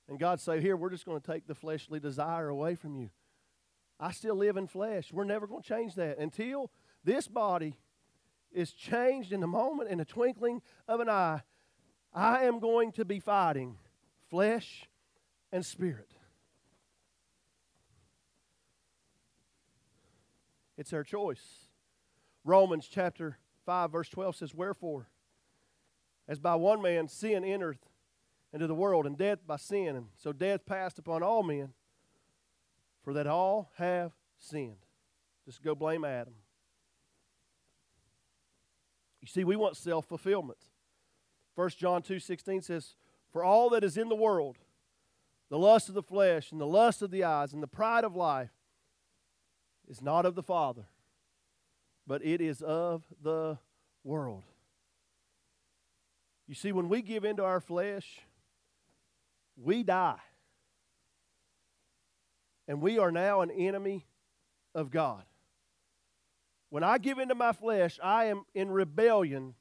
[0.07, 3.09] And God say, Here, we're just going to take the fleshly desire away from you.
[3.99, 5.11] I still live in flesh.
[5.11, 6.71] We're never going to change that until
[7.03, 7.75] this body
[8.51, 11.41] is changed in a moment, in a twinkling of an eye.
[12.13, 13.77] I am going to be fighting
[14.29, 14.87] flesh
[15.51, 16.11] and spirit.
[20.77, 21.65] It's our choice.
[22.45, 25.09] Romans chapter 5, verse 12 says, Wherefore,
[26.27, 27.85] as by one man sin entereth
[28.53, 31.73] into the world, and death by sin, and so death passed upon all men,
[33.09, 34.85] for that all have sinned.
[35.43, 36.35] Just go blame Adam.
[39.19, 40.59] You see, we want self fulfillment.
[41.55, 42.93] 1 John 2 16 says,
[43.31, 44.59] For all that is in the world,
[45.49, 48.15] the lust of the flesh, and the lust of the eyes, and the pride of
[48.15, 48.51] life,
[49.87, 50.85] is not of the Father,
[52.05, 53.57] but it is of the
[54.03, 54.43] world.
[56.47, 58.19] You see, when we give into our flesh,
[59.57, 60.19] we die.
[62.69, 64.05] And we are now an enemy
[64.75, 65.23] of God.
[66.69, 69.55] When I give into my flesh, I am in rebellion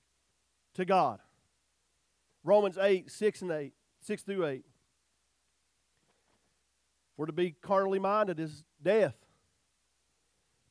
[0.75, 1.19] to God.
[2.45, 4.65] Romans 8, 6 and 8, 6 through 8.
[7.17, 9.17] For to be carnally minded is death,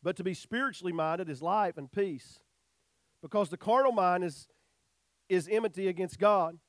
[0.04, 2.40] but to be spiritually minded is life and peace.
[3.20, 4.48] Because the carnal mind is,
[5.28, 6.60] is enmity against God,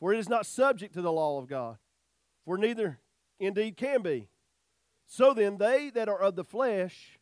[0.00, 1.78] for it is not subject to the law of God,
[2.44, 2.98] for neither
[3.38, 4.30] indeed can be.
[5.06, 7.18] So then, they that are of the flesh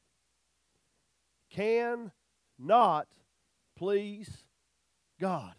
[1.50, 2.12] can
[2.58, 3.08] not
[3.76, 4.44] please
[5.20, 5.54] God.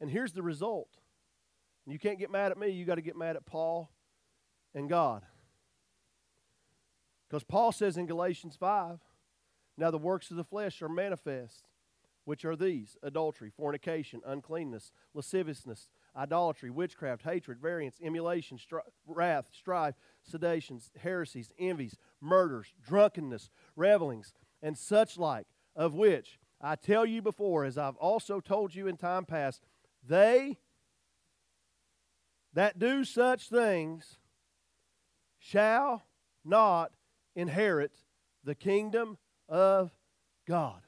[0.00, 0.88] And here's the result.
[1.86, 3.90] You can't get mad at me, you got to get mad at Paul
[4.74, 5.22] and God.
[7.28, 8.98] Because Paul says in Galatians 5
[9.76, 11.64] now the works of the flesh are manifest
[12.24, 18.58] which are these adultery, fornication, uncleanness, lasciviousness, idolatry, witchcraft, hatred, variance, emulation,
[19.06, 25.46] wrath, strife, seditions, heresies, envies, murders, drunkenness, revelings, and such like,
[25.76, 29.62] of which I tell you before, as I've also told you in time past,
[30.06, 30.58] they
[32.54, 34.18] that do such things
[35.38, 36.04] shall
[36.44, 36.92] not
[37.34, 37.92] inherit
[38.44, 39.18] the kingdom
[39.48, 39.90] of
[40.46, 40.83] God.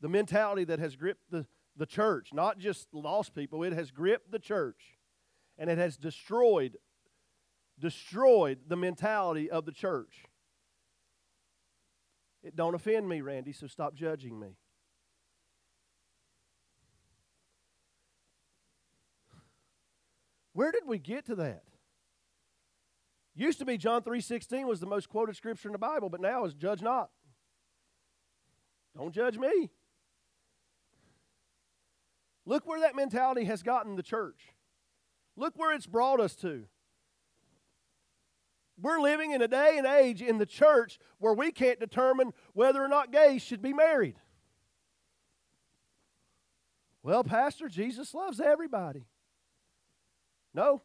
[0.00, 1.46] The mentality that has gripped the,
[1.76, 4.98] the church, not just lost people, it has gripped the church
[5.58, 6.76] and it has destroyed
[7.78, 10.26] destroyed the mentality of the church.
[12.42, 14.56] It don't offend me, Randy, so stop judging me.
[20.52, 21.64] Where did we get to that?
[23.34, 26.44] Used to be John 3:16 was the most quoted scripture in the Bible, but now
[26.44, 27.10] is judge not.
[28.94, 29.70] Don't judge me.
[32.46, 34.54] Look where that mentality has gotten the church.
[35.36, 36.64] Look where it's brought us to.
[38.80, 42.82] We're living in a day and age in the church where we can't determine whether
[42.82, 44.16] or not gays should be married.
[47.02, 49.06] Well, Pastor, Jesus loves everybody.
[50.52, 50.82] No,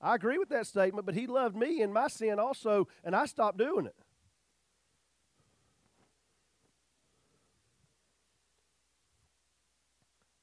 [0.00, 3.26] I agree with that statement, but He loved me in my sin also, and I
[3.26, 3.96] stopped doing it.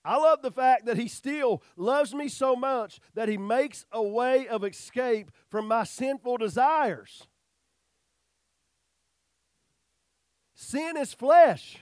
[0.05, 4.03] I love the fact that He still loves me so much that He makes a
[4.03, 7.27] way of escape from my sinful desires.
[10.55, 11.77] Sin is flesh.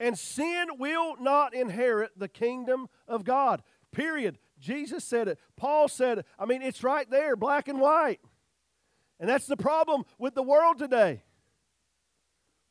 [0.00, 3.62] And sin will not inherit the kingdom of God.
[3.92, 4.38] Period.
[4.58, 5.38] Jesus said it.
[5.56, 6.26] Paul said it.
[6.38, 8.20] I mean, it's right there, black and white.
[9.20, 11.22] And that's the problem with the world today.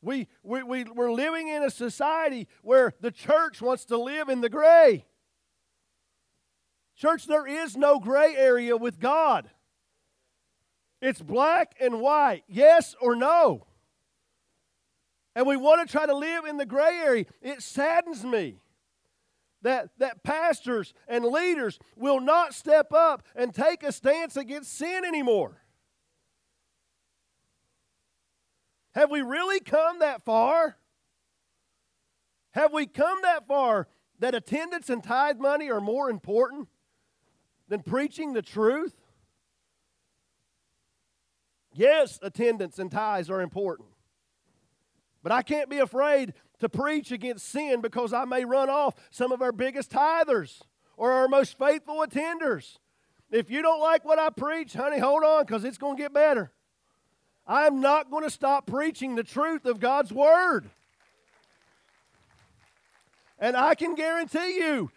[0.04, 4.42] We, we, we, we're living in a society where the church wants to live in
[4.42, 5.06] the gray.
[6.96, 9.48] Church, there is no gray area with God.
[11.00, 13.66] It's black and white, yes or no.
[15.34, 17.24] And we want to try to live in the gray area.
[17.42, 18.58] It saddens me
[19.62, 25.04] that, that pastors and leaders will not step up and take a stance against sin
[25.04, 25.63] anymore.
[28.94, 30.76] Have we really come that far?
[32.52, 33.88] Have we come that far
[34.20, 36.68] that attendance and tithe money are more important
[37.68, 38.94] than preaching the truth?
[41.72, 43.88] Yes, attendance and tithes are important.
[45.24, 49.32] But I can't be afraid to preach against sin because I may run off some
[49.32, 50.62] of our biggest tithers
[50.96, 52.78] or our most faithful attenders.
[53.30, 56.12] If you don't like what I preach, honey, hold on because it's going to get
[56.12, 56.52] better.
[57.46, 60.70] I'm not going to stop preaching the truth of God's Word.
[63.38, 64.90] And I can guarantee you,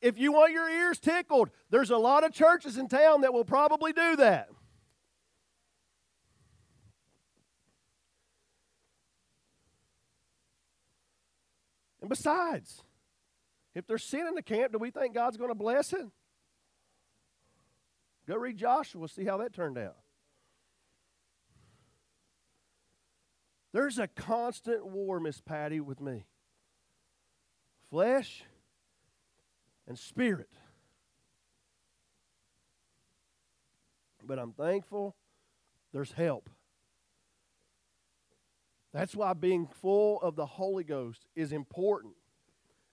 [0.00, 3.44] if you want your ears tickled, there's a lot of churches in town that will
[3.44, 4.48] probably do that.
[12.00, 12.82] And besides,
[13.74, 16.06] if there's sin in the camp, do we think God's going to bless it?
[18.26, 19.96] Go read Joshua, see how that turned out.
[23.72, 26.24] There's a constant war, Miss Patty, with me
[27.90, 28.44] flesh
[29.88, 30.48] and spirit.
[34.24, 35.16] But I'm thankful
[35.92, 36.48] there's help.
[38.92, 42.14] That's why being full of the Holy Ghost is important.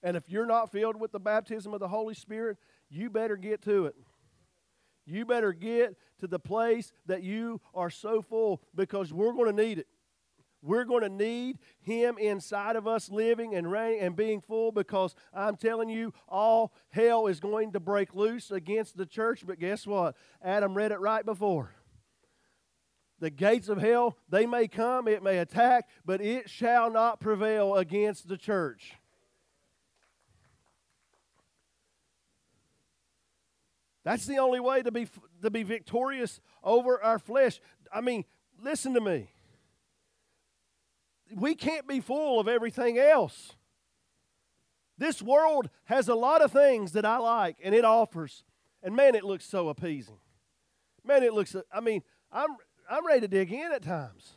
[0.04, 2.58] And if you're not filled with the baptism of the Holy Spirit,
[2.90, 3.96] you better get to it.
[5.06, 9.64] You better get to the place that you are so full because we're going to
[9.64, 9.88] need it.
[10.62, 15.16] We're going to need Him inside of us living and reigning and being full because
[15.34, 19.46] I'm telling you, all hell is going to break loose against the church.
[19.46, 20.16] But guess what?
[20.44, 21.74] Adam read it right before.
[23.20, 27.76] The gates of hell, they may come, it may attack, but it shall not prevail
[27.76, 28.94] against the church.
[34.04, 35.08] That's the only way to be,
[35.42, 37.60] to be victorious over our flesh.
[37.92, 38.24] I mean,
[38.64, 39.32] listen to me.
[41.36, 43.54] We can't be full of everything else.
[44.98, 48.44] This world has a lot of things that I like and it offers.
[48.82, 50.18] And man, it looks so appeasing.
[51.04, 52.02] Man, it looks, I mean,
[52.32, 52.50] I'm,
[52.90, 54.34] I'm ready to dig in at times.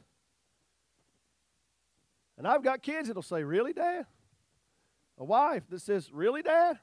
[2.36, 4.07] And I've got kids that'll say, Really, Dad?
[5.18, 6.78] A wife that says, Really, Dad?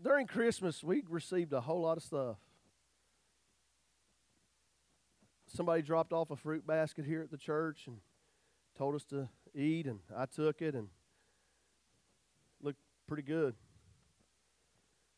[0.00, 2.36] During Christmas, we received a whole lot of stuff.
[5.48, 7.98] Somebody dropped off a fruit basket here at the church and
[8.76, 10.88] told us to eat, and I took it and
[12.60, 13.54] looked pretty good.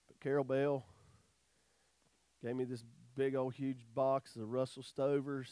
[0.07, 0.85] But Carol Bell
[2.45, 2.85] gave me this
[3.16, 5.51] big old huge box of Russell Stovers.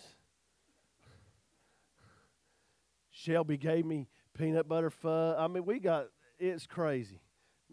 [3.11, 5.37] Shelby gave me peanut butter fudge.
[5.39, 6.07] I mean, we got
[6.39, 7.21] it's crazy.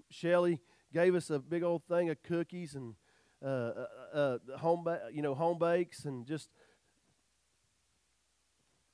[0.10, 0.60] Shelly
[0.91, 2.95] gave us a big old thing of cookies and
[3.43, 6.49] uh, uh, uh, home, ba- you know, home bakes, and just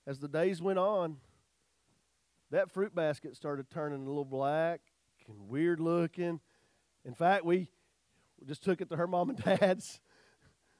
[0.08, 1.18] as the days went on,
[2.52, 4.82] that fruit basket started turning a little black
[5.28, 6.39] and weird looking.
[7.06, 7.70] In fact, we
[8.45, 9.99] just took it to her mom and dad's.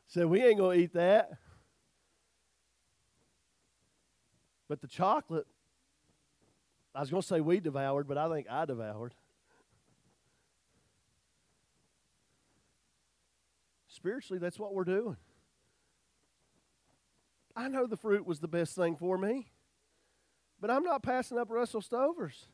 [0.08, 1.32] Said, we ain't going to eat that.
[4.68, 5.48] But the chocolate,
[6.94, 9.14] I was going to say we devoured, but I think I devoured.
[13.88, 15.18] Spiritually, that's what we're doing.
[17.62, 19.52] I know the fruit was the best thing for me,
[20.60, 22.48] but I'm not passing up Russell Stovers.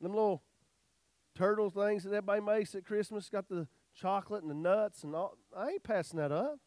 [0.00, 0.42] them little
[1.36, 5.36] turtle things that everybody makes at Christmas, got the chocolate and the nuts and all.
[5.56, 6.58] I ain't passing that up.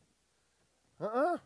[1.01, 1.33] Uh uh-uh.
[1.33, 1.37] uh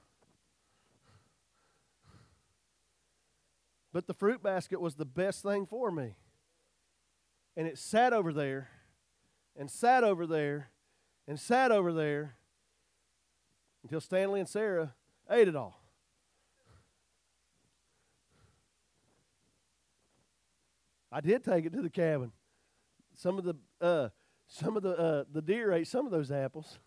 [3.93, 6.15] But the fruit basket was the best thing for me.
[7.57, 8.69] And it sat over there
[9.57, 10.69] and sat over there
[11.29, 12.33] and sat over there
[13.83, 14.95] until Stanley and Sarah
[15.29, 15.79] ate it all.
[21.11, 22.31] I did take it to the cabin.
[23.15, 24.09] Some of the uh,
[24.47, 26.79] some of the uh, the deer ate some of those apples.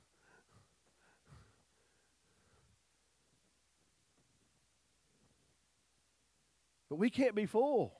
[6.90, 7.95] But we can't be full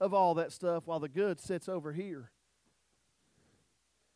[0.00, 2.30] of all that stuff while the good sits over here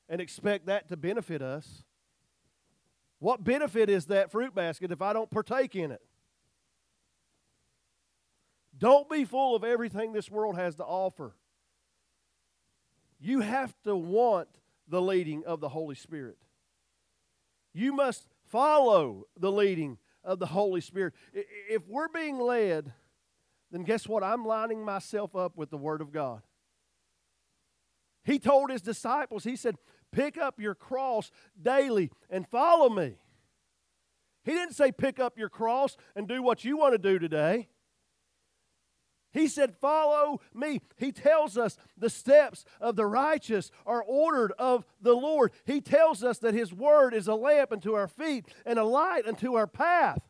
[0.09, 1.85] and expect that to benefit us.
[3.19, 6.03] What benefit is that fruit basket if I don't partake in it?
[8.77, 11.37] Don't be full of everything this world has to offer.
[13.21, 14.49] You have to want
[14.89, 16.39] the leading of the Holy Spirit.
[17.73, 21.15] You must follow the leading of the Holy Spirit.
[21.33, 22.93] If we're being led,
[23.71, 24.25] then guess what?
[24.25, 26.43] I'm lining myself up with the Word of God.
[28.25, 29.77] He told his disciples, He said,
[30.13, 33.17] Pick up your cross daily and follow me.
[34.45, 37.69] He didn't say, Pick up your cross and do what you want to do today.
[39.33, 40.81] He said, Follow me.
[40.97, 45.53] He tells us the steps of the righteous are ordered of the Lord.
[45.65, 49.27] He tells us that His word is a lamp unto our feet and a light
[49.27, 50.21] unto our path.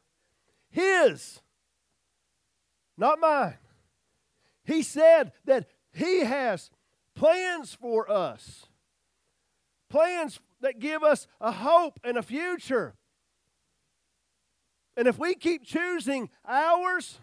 [0.71, 1.41] His,
[2.97, 3.59] not mine.
[4.65, 6.71] He said that He has
[7.23, 8.67] plans for us,
[9.89, 12.97] plans that give us a hope and a future.
[14.97, 17.21] And if we keep choosing ours,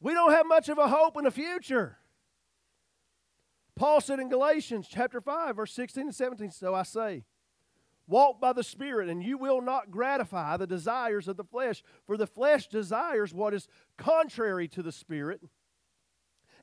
[0.00, 1.98] we don't have much of a hope in the future.
[3.76, 7.24] Paul said in Galatians chapter 5, verse 16 and 17, So I say,
[8.06, 12.16] walk by the Spirit, and you will not gratify the desires of the flesh, for
[12.16, 15.42] the flesh desires what is contrary to the Spirit,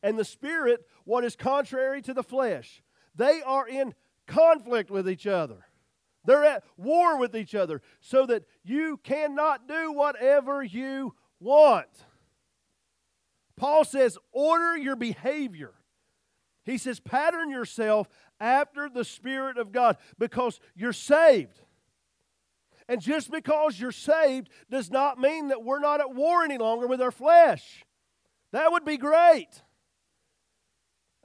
[0.06, 2.84] and the Spirit what is contrary to the flesh.
[3.16, 3.96] They are in
[4.28, 5.66] conflict with each other.
[6.26, 11.88] They're at war with each other, so that you cannot do whatever you want.
[13.58, 15.74] Paul says, order your behavior.
[16.66, 18.08] He says, pattern yourself
[18.40, 21.62] after the Spirit of God because you're saved.
[22.88, 26.86] And just because you're saved does not mean that we're not at war any longer
[26.86, 27.84] with our flesh.
[28.52, 29.64] That would be great.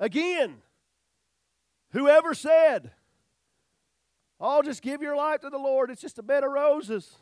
[0.01, 0.57] Again,
[1.93, 2.91] whoever said,
[4.41, 7.15] Oh, just give your life to the Lord, it's just a bed of roses.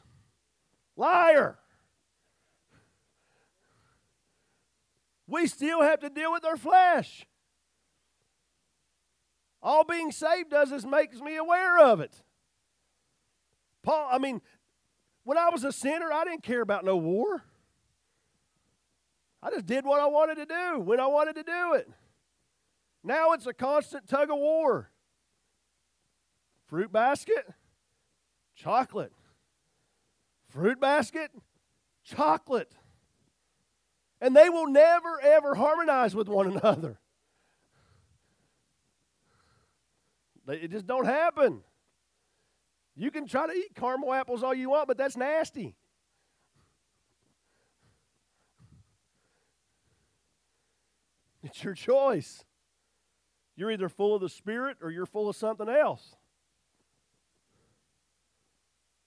[0.97, 1.59] Liar.
[5.29, 7.27] we still have to deal with our flesh.
[9.63, 12.23] All being saved does is makes me aware of it.
[13.83, 14.41] Paul, I mean,
[15.25, 17.43] when I was a sinner, I didn't care about no war.
[19.43, 21.89] I just did what I wanted to do when I wanted to do it.
[23.03, 24.91] Now it's a constant tug of war.
[26.67, 27.47] Fruit basket,
[28.55, 29.13] chocolate.
[30.49, 31.31] Fruit basket,
[32.05, 32.73] chocolate
[34.21, 36.99] and they will never, ever harmonize with one another.
[40.49, 41.63] It just don't happen.
[42.97, 45.77] You can try to eat caramel apples all you want, but that's nasty.
[51.43, 52.45] It's your choice.
[53.59, 56.15] You're either full of the Spirit or you're full of something else.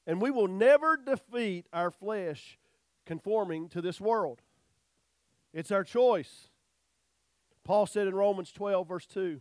[0.06, 2.60] And we will never defeat our flesh
[3.06, 4.42] conforming to this world.
[5.54, 6.50] It's our choice.
[7.64, 9.40] Paul said in Romans 12, verse 2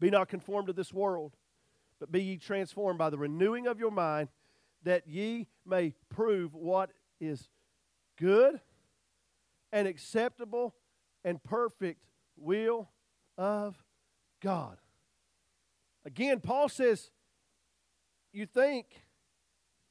[0.00, 1.36] Be not conformed to this world,
[2.00, 4.28] but be ye transformed by the renewing of your mind,
[4.82, 6.90] that ye may prove what
[7.20, 7.48] is
[8.18, 8.60] good
[9.70, 10.74] and acceptable
[11.24, 12.02] and perfect
[12.36, 12.88] will
[13.36, 13.82] of
[14.42, 14.78] God.
[16.04, 17.10] Again, Paul says,
[18.32, 18.86] You think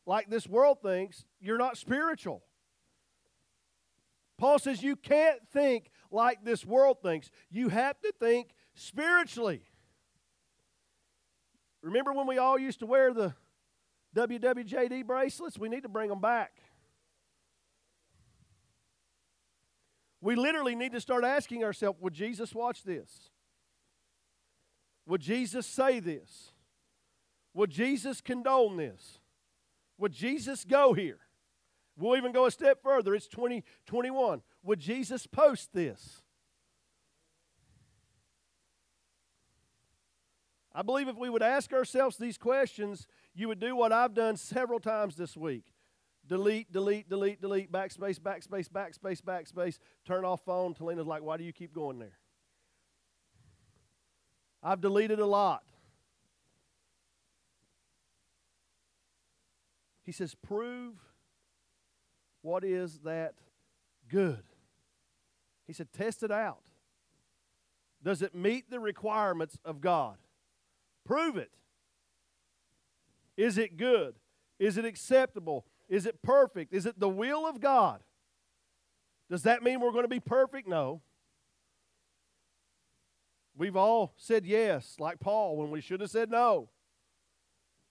[0.05, 2.43] like this world thinks, you're not spiritual.
[4.37, 7.31] Paul says you can't think like this world thinks.
[7.49, 9.63] You have to think spiritually.
[11.81, 13.33] Remember when we all used to wear the
[14.15, 15.57] WWJD bracelets?
[15.57, 16.51] We need to bring them back.
[20.21, 23.29] We literally need to start asking ourselves would Jesus watch this?
[25.07, 26.51] Would Jesus say this?
[27.53, 29.19] Would Jesus condone this?
[29.97, 31.19] Would Jesus go here?
[31.97, 33.15] We'll even go a step further.
[33.15, 34.41] It's 2021.
[34.63, 36.21] Would Jesus post this?
[40.73, 44.35] I believe if we would ask ourselves these questions, you would do what I've done
[44.35, 45.63] several times this week
[46.27, 50.73] delete, delete, delete, delete, backspace, backspace, backspace, backspace, turn off phone.
[50.73, 52.17] Talina's like, why do you keep going there?
[54.65, 55.63] I've deleted a lot.
[60.03, 60.95] He says, prove
[62.41, 63.35] what is that
[64.09, 64.41] good.
[65.67, 66.63] He said, test it out.
[68.03, 70.17] Does it meet the requirements of God?
[71.05, 71.51] Prove it.
[73.37, 74.15] Is it good?
[74.57, 75.65] Is it acceptable?
[75.89, 76.73] Is it perfect?
[76.73, 78.01] Is it the will of God?
[79.29, 80.67] Does that mean we're going to be perfect?
[80.67, 81.01] No.
[83.57, 86.69] We've all said yes, like Paul, when we should have said no.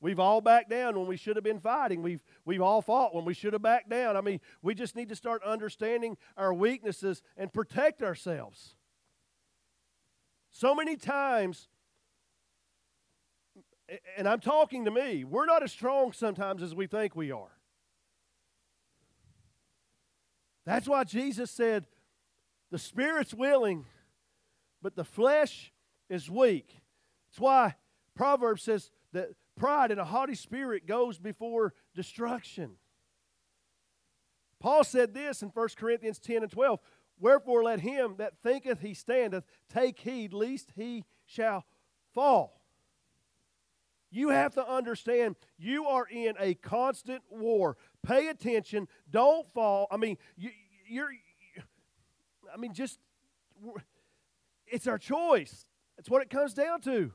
[0.01, 2.03] We've all backed down when we should have been fighting.
[2.03, 4.19] We've, we've all fought when we should have backed down.
[4.19, 8.77] I mean, we just need to start understanding our weaknesses and protect ourselves.
[10.51, 11.69] So many times,
[14.19, 17.57] and I'm talking to me, we're not as strong sometimes as we think we are.
[20.67, 21.87] That's why Jesus said,
[22.71, 23.87] the spirit's willing,
[24.85, 25.73] but the flesh
[26.11, 26.77] is weak.
[27.31, 27.75] That's why
[28.15, 32.73] Proverbs says that Pride and a haughty spirit goes before destruction.
[34.61, 36.79] Paul said this in 1 Corinthians 10 and 12
[37.19, 41.65] Wherefore let him that thinketh he standeth take heed lest he shall
[42.13, 42.61] fall.
[44.11, 47.77] You have to understand you are in a constant war.
[48.03, 48.89] Pay attention.
[49.09, 49.87] Don't fall.
[49.91, 50.51] I mean, you,
[50.89, 51.11] you're,
[52.53, 52.99] I mean, just,
[54.75, 55.67] it's our choice.
[55.97, 57.13] That's what it comes down to.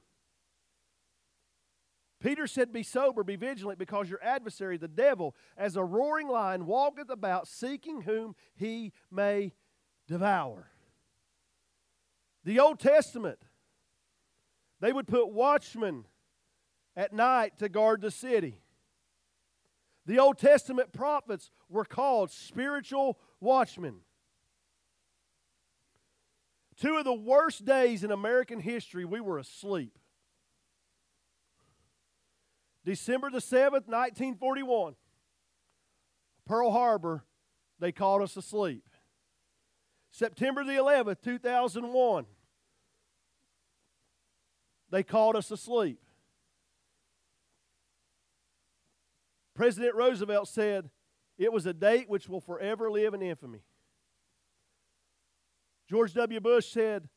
[2.22, 6.66] Peter said, Be sober, be vigilant, because your adversary, the devil, as a roaring lion,
[6.66, 9.51] walketh about seeking whom he may
[10.07, 10.72] devour.
[12.45, 13.39] The Old Testament,
[14.80, 16.05] they would put watchmen
[16.95, 18.62] at night to guard the city.
[20.05, 23.99] The Old Testament prophets were called spiritual watchmen.
[26.80, 29.97] Two of the worst days in American history, we were asleep.
[32.86, 34.95] December the 7th, 1941,
[36.45, 37.25] Pearl Harbor,
[37.80, 38.88] they caught us asleep.
[40.11, 42.25] September the 11th, 2001,
[44.89, 45.99] they caught us asleep.
[49.53, 50.89] President Roosevelt said
[51.38, 53.63] it was a date which will forever live in infamy.
[55.89, 56.39] George W.
[56.39, 57.09] Bush said,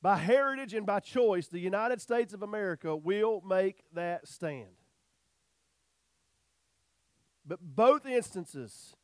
[0.00, 4.68] by heritage and by choice, the United States of America will make that stand.
[7.44, 8.94] But both instances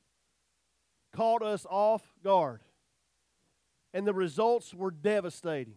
[1.12, 2.60] caught us off guard,
[3.92, 5.76] and the results were devastating.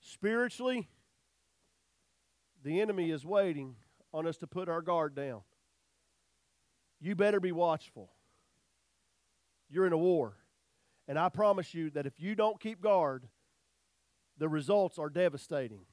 [0.00, 0.88] Spiritually,
[2.64, 3.76] the enemy is waiting
[4.12, 5.42] on us to put our guard down.
[7.00, 8.10] You better be watchful.
[9.70, 10.36] You're in a war.
[11.08, 13.28] And I promise you that if you don't keep guard,
[14.38, 15.86] the results are devastating.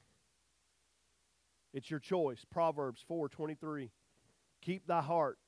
[1.72, 2.44] It's your choice.
[2.44, 3.90] Proverbs 4:23.
[4.60, 5.38] Keep thy heart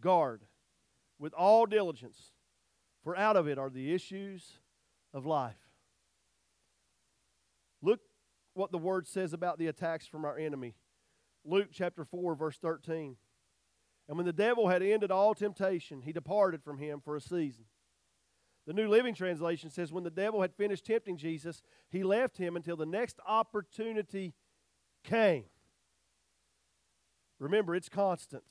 [0.00, 0.46] guard
[1.18, 2.32] with all diligence,
[3.02, 4.58] for out of it are the issues
[5.12, 5.72] of life.
[7.80, 8.00] Look
[8.54, 10.76] what the word says about the attacks from our enemy.
[11.44, 13.16] Luke chapter 4 verse 13.
[14.08, 17.64] And when the devil had ended all temptation, he departed from him for a season.
[18.66, 22.56] The New Living Translation says, when the devil had finished tempting Jesus, he left him
[22.56, 24.34] until the next opportunity
[25.04, 25.44] came.
[27.38, 28.42] Remember, it's constant.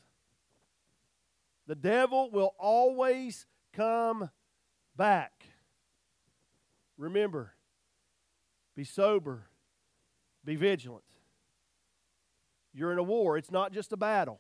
[1.68, 4.30] The devil will always come
[4.96, 5.46] back.
[6.98, 7.54] Remember,
[8.76, 9.48] be sober,
[10.46, 11.04] be vigilant.
[12.74, 14.40] You're in a war, it's not just a battle.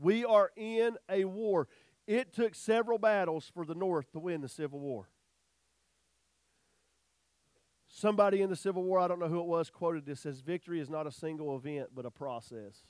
[0.00, 1.68] We are in a war.
[2.06, 5.08] It took several battles for the North to win the Civil War.
[7.86, 10.80] Somebody in the Civil War, I don't know who it was, quoted this says, Victory
[10.80, 12.80] is not a single event, but a process.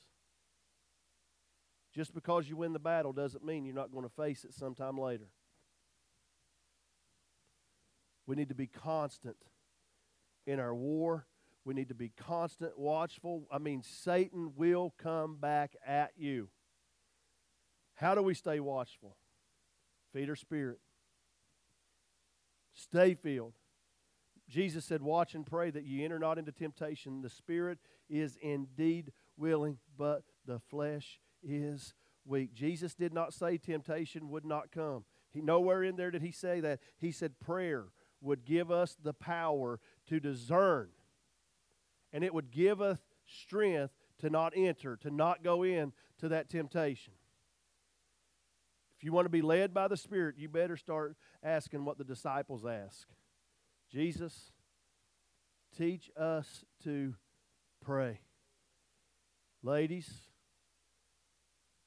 [1.93, 4.97] Just because you win the battle doesn't mean you're not going to face it sometime
[4.97, 5.29] later.
[8.27, 9.37] We need to be constant
[10.47, 11.27] in our war.
[11.65, 13.49] We need to be constant, watchful.
[13.51, 16.49] I mean, Satan will come back at you.
[18.01, 19.15] How do we stay watchful?
[20.15, 20.79] Feed our spirit.
[22.73, 23.53] Stay filled.
[24.49, 27.21] Jesus said, Watch and pray that ye enter not into temptation.
[27.21, 27.79] The spirit
[28.09, 31.93] is indeed willing, but the flesh is
[32.25, 32.55] weak.
[32.55, 35.05] Jesus did not say temptation would not come.
[35.31, 36.81] He nowhere in there did he say that.
[36.97, 37.89] He said prayer
[38.23, 39.79] would give us the power
[40.09, 40.89] to discern.
[42.15, 46.49] And it would give us strength to not enter, to not go in to that
[46.49, 47.13] temptation.
[49.01, 52.05] If you want to be led by the Spirit, you better start asking what the
[52.05, 53.09] disciples ask.
[53.91, 54.53] Jesus,
[55.75, 57.15] teach us to
[57.83, 58.21] pray.
[59.63, 60.11] Ladies,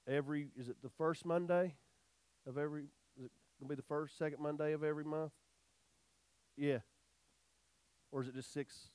[0.08, 1.76] every is it the first Monday
[2.48, 2.86] of every
[3.16, 5.34] is it gonna be the first, second Monday of every month?
[6.58, 6.80] Yeah.
[8.12, 8.90] Or is it just six?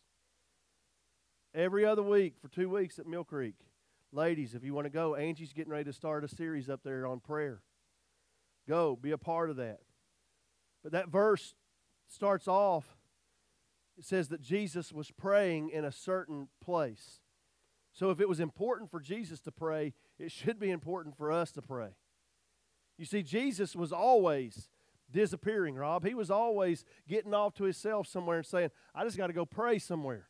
[1.55, 3.55] Every other week for two weeks at Mill Creek.
[4.11, 7.07] Ladies, if you want to go, Angie's getting ready to start a series up there
[7.07, 7.63] on prayer.
[8.69, 9.81] Go, be a part of that.
[10.83, 11.55] But that verse
[12.07, 12.97] starts off,
[13.97, 17.21] it says that Jesus was praying in a certain place.
[17.93, 21.51] So if it was important for Jesus to pray, it should be important for us
[21.53, 21.97] to pray.
[22.97, 24.69] You see, Jesus was always
[25.11, 26.05] disappearing, Rob.
[26.05, 29.47] He was always getting off to himself somewhere and saying, I just got to go
[29.47, 30.29] pray somewhere.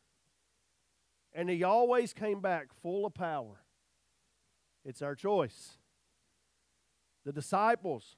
[1.35, 3.65] And he always came back full of power.
[4.85, 5.73] It's our choice.
[7.25, 8.17] The disciples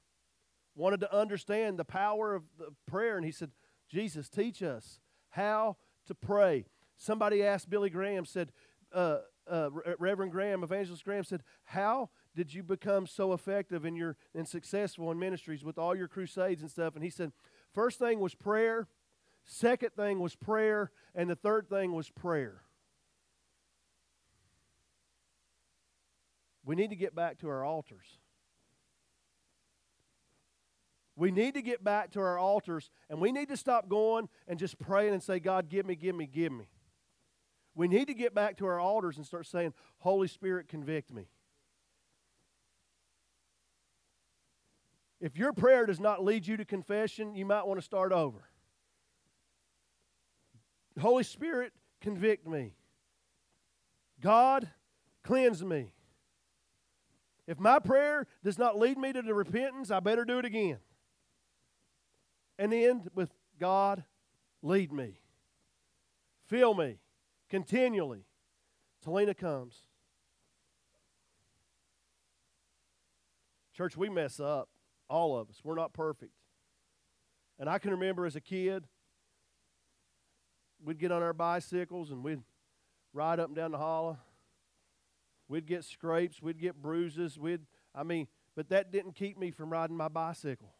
[0.75, 3.51] wanted to understand the power of the prayer, and he said,
[3.89, 4.99] Jesus, teach us
[5.31, 6.65] how to pray.
[6.97, 8.51] Somebody asked Billy Graham, said,
[8.93, 9.19] uh,
[9.49, 9.69] uh,
[9.99, 15.11] Reverend Graham, Evangelist Graham said, How did you become so effective in your and successful
[15.11, 16.95] in ministries with all your crusades and stuff?
[16.95, 17.31] And he said,
[17.73, 18.87] First thing was prayer,
[19.43, 22.61] second thing was prayer, and the third thing was prayer.
[26.63, 28.20] We need to get back to our altars.
[31.21, 34.57] We need to get back to our altars and we need to stop going and
[34.57, 36.65] just praying and say, God, give me, give me, give me.
[37.75, 41.27] We need to get back to our altars and start saying, Holy Spirit, convict me.
[45.19, 48.39] If your prayer does not lead you to confession, you might want to start over.
[50.99, 52.73] Holy Spirit, convict me.
[54.19, 54.71] God,
[55.21, 55.93] cleanse me.
[57.45, 60.79] If my prayer does not lead me to the repentance, I better do it again.
[62.57, 64.03] And end with God,
[64.61, 65.19] lead me.
[66.47, 66.97] Fill me
[67.49, 68.25] continually.
[69.05, 69.83] Talina comes.
[73.75, 74.69] Church, we mess up.
[75.09, 75.61] All of us.
[75.63, 76.31] We're not perfect.
[77.59, 78.85] And I can remember as a kid,
[80.83, 82.41] we'd get on our bicycles and we'd
[83.13, 84.17] ride up and down the hollow.
[85.47, 87.61] We'd get scrapes, we'd get bruises, we'd
[87.93, 90.73] I mean, but that didn't keep me from riding my bicycle.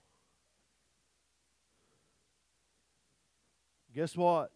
[3.94, 4.52] Guess what?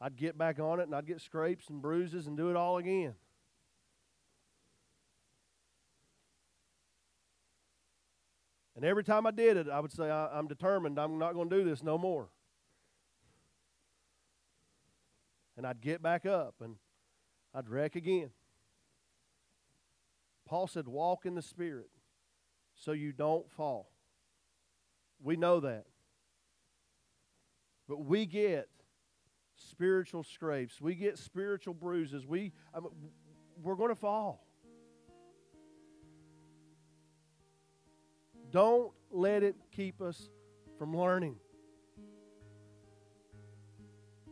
[0.00, 2.76] I'd get back on it and I'd get scrapes and bruises and do it all
[2.76, 3.14] again.
[8.76, 11.48] And every time I did it, I would say, I, am determined I'm not going
[11.48, 12.28] to do this no more.
[15.56, 16.76] And I'd get back up and
[17.54, 18.30] I'd wreck again.
[20.46, 21.88] Paul said, Walk in the Spirit
[22.74, 23.90] so you don't fall.
[25.22, 25.86] We know that.
[27.88, 28.68] But we get
[29.56, 32.26] spiritual scrapes, we get spiritual bruises.
[32.26, 32.90] We, I mean,
[33.62, 34.44] we're going to fall.
[38.50, 40.28] Don't let it keep us
[40.78, 41.36] from learning.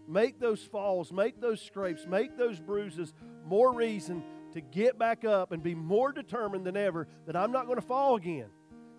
[0.07, 3.15] Make those falls, make those scrapes, make those bruises
[3.47, 7.67] more reason to get back up and be more determined than ever that I'm not
[7.67, 8.49] going to fall again.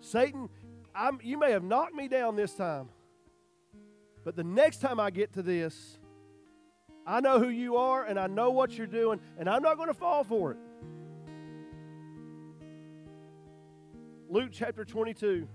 [0.00, 0.48] Satan,
[0.94, 2.88] I'm, you may have knocked me down this time,
[4.26, 5.98] but the next time I get to this,
[7.06, 9.86] I know who you are and I know what you're doing, and I'm not going
[9.86, 10.58] to fall for it.
[14.28, 15.46] Luke chapter 22.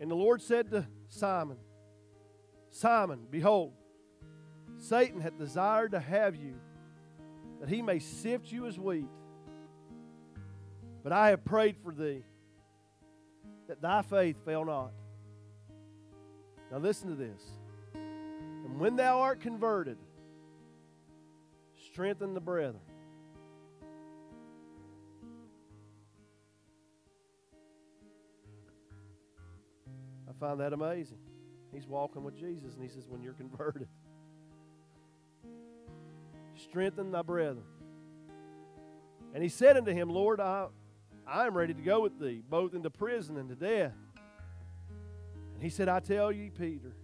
[0.00, 1.58] And the Lord said to Simon,
[2.70, 3.74] Simon, behold,
[4.78, 6.54] Satan hath desired to have you,
[7.60, 9.04] that he may sift you as wheat.
[11.02, 12.22] But I have prayed for thee,
[13.68, 14.92] that thy faith fail not.
[16.70, 17.42] Now listen to this.
[17.94, 19.98] And when thou art converted,
[21.92, 22.80] strengthen the brethren.
[30.28, 31.18] I find that amazing.
[31.74, 33.88] He's walking with Jesus, and he says, When you're converted,
[36.56, 37.64] strengthen thy brethren.
[39.34, 40.66] And he said unto him, Lord, I,
[41.26, 43.92] I am ready to go with thee, both into prison and to death.
[45.60, 46.94] And he said, I tell you, Peter,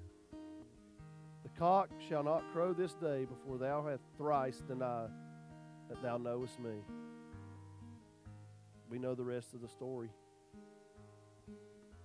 [1.43, 5.11] the cock shall not crow this day before thou hast thrice denied
[5.91, 6.71] that thou knowest me.
[8.89, 10.09] We know the rest of the story.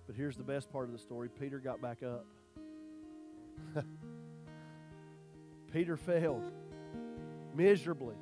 [0.06, 2.26] But here's the best part of the story Peter got back up.
[5.72, 6.52] Peter failed
[7.54, 8.16] miserably.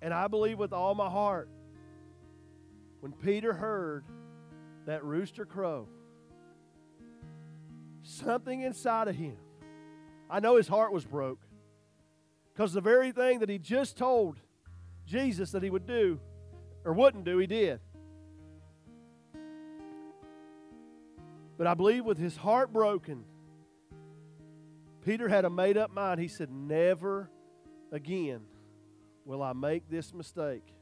[0.00, 1.50] And I believe with all my heart
[3.02, 4.04] when Peter heard
[4.86, 5.88] that rooster crow,
[8.04, 9.36] something inside of him,
[10.30, 11.40] I know his heart was broke
[12.52, 14.38] because the very thing that he just told
[15.04, 16.20] Jesus that he would do
[16.84, 17.80] or wouldn't do, he did.
[21.58, 23.24] But I believe with his heart broken,
[25.04, 26.20] Peter had a made up mind.
[26.20, 27.28] He said, Never
[27.90, 28.42] again
[29.24, 30.72] will I make this mistake.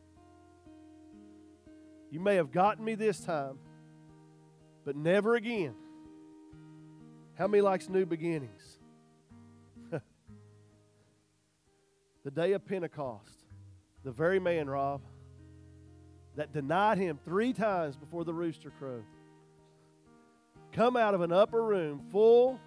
[2.11, 3.59] You may have gotten me this time,
[4.85, 5.75] but never again.
[7.35, 8.79] How many likes new beginnings?
[12.25, 13.45] the day of Pentecost,
[14.03, 15.03] the very man, Rob,
[16.35, 19.05] that denied him three times before the rooster crowed,
[20.73, 22.59] come out of an upper room full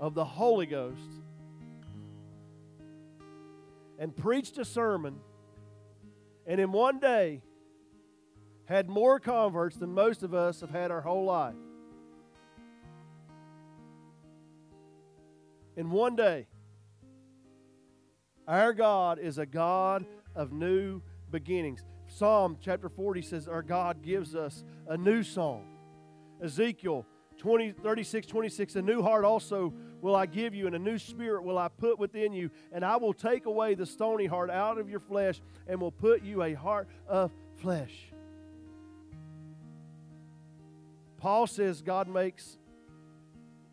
[0.00, 1.00] of the Holy Ghost
[3.98, 5.20] and preached a sermon,
[6.46, 7.42] and in one day
[8.66, 11.54] had more converts than most of us have had our whole life.
[15.76, 16.46] In one day,
[18.46, 21.84] our God is a God of new beginnings.
[22.06, 25.66] Psalm chapter 40 says our God gives us a new song.
[26.42, 27.06] Ezekiel
[27.38, 31.42] 20, 36, 26, a new heart also will I give you, and a new spirit
[31.42, 34.88] will I put within you, and I will take away the stony heart out of
[34.88, 38.13] your flesh, and will put you a heart of flesh.
[41.24, 42.58] Paul says God makes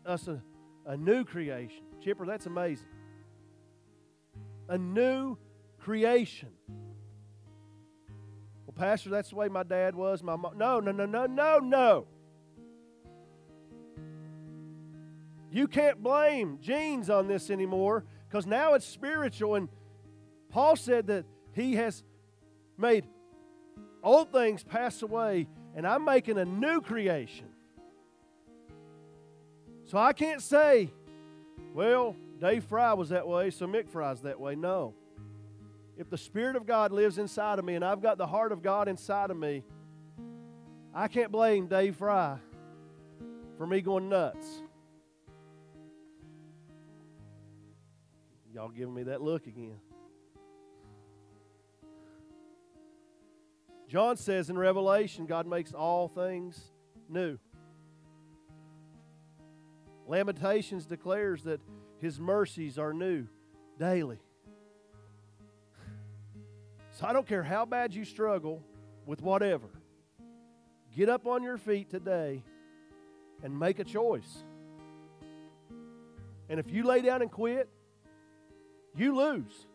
[0.06, 0.42] us a,
[0.86, 1.82] a new creation.
[2.02, 2.86] Chipper, that's amazing.
[4.70, 5.36] A new
[5.78, 6.48] creation.
[8.64, 10.22] Well, Pastor, that's the way my dad was.
[10.22, 10.56] My mom.
[10.56, 12.06] No, no, no, no, no, no.
[15.50, 19.56] You can't blame genes on this anymore because now it's spiritual.
[19.56, 19.68] And
[20.48, 22.02] Paul said that he has
[22.78, 23.04] made
[24.02, 27.46] old things pass away, and I'm making a new creation.
[29.86, 30.90] So I can't say,
[31.74, 34.54] well, Dave Frye was that way, so Mick Frye's that way.
[34.54, 34.94] No.
[35.96, 38.62] If the Spirit of God lives inside of me and I've got the heart of
[38.62, 39.62] God inside of me,
[40.94, 42.38] I can't blame Dave Frye
[43.58, 44.62] for me going nuts.
[48.54, 49.78] Y'all giving me that look again.
[53.92, 56.58] John says in Revelation, God makes all things
[57.10, 57.36] new.
[60.06, 61.60] Lamentations declares that
[61.98, 63.26] his mercies are new
[63.78, 64.18] daily.
[66.92, 68.62] So I don't care how bad you struggle
[69.04, 69.68] with whatever.
[70.96, 72.42] Get up on your feet today
[73.42, 74.42] and make a choice.
[76.48, 77.68] And if you lay down and quit,
[78.96, 79.66] you lose.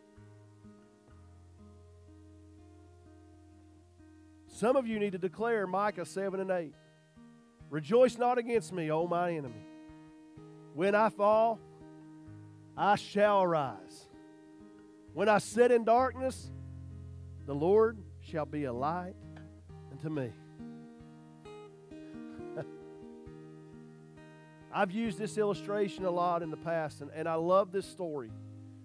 [4.57, 6.73] Some of you need to declare Micah 7 and 8.
[7.69, 9.63] Rejoice not against me, O my enemy.
[10.73, 11.59] When I fall,
[12.75, 14.07] I shall arise.
[15.13, 16.49] When I sit in darkness,
[17.45, 19.13] the Lord shall be a light
[19.91, 20.31] unto me.
[24.73, 28.31] I've used this illustration a lot in the past, and, and I love this story.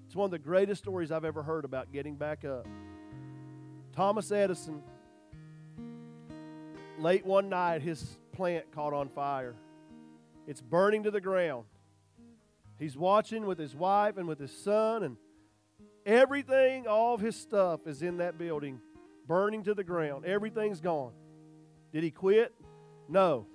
[0.05, 2.69] It's one of the greatest stories I've ever heard about getting back up.
[3.95, 4.83] Thomas Edison,
[6.99, 9.55] late one night, his plant caught on fire.
[10.47, 11.65] It's burning to the ground.
[12.79, 15.17] He's watching with his wife and with his son, and
[16.05, 18.81] everything, all of his stuff is in that building,
[19.27, 20.25] burning to the ground.
[20.25, 21.13] Everything's gone.
[21.93, 22.53] Did he quit?
[23.09, 23.47] No.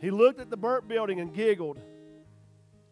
[0.00, 1.78] He looked at the burnt building and giggled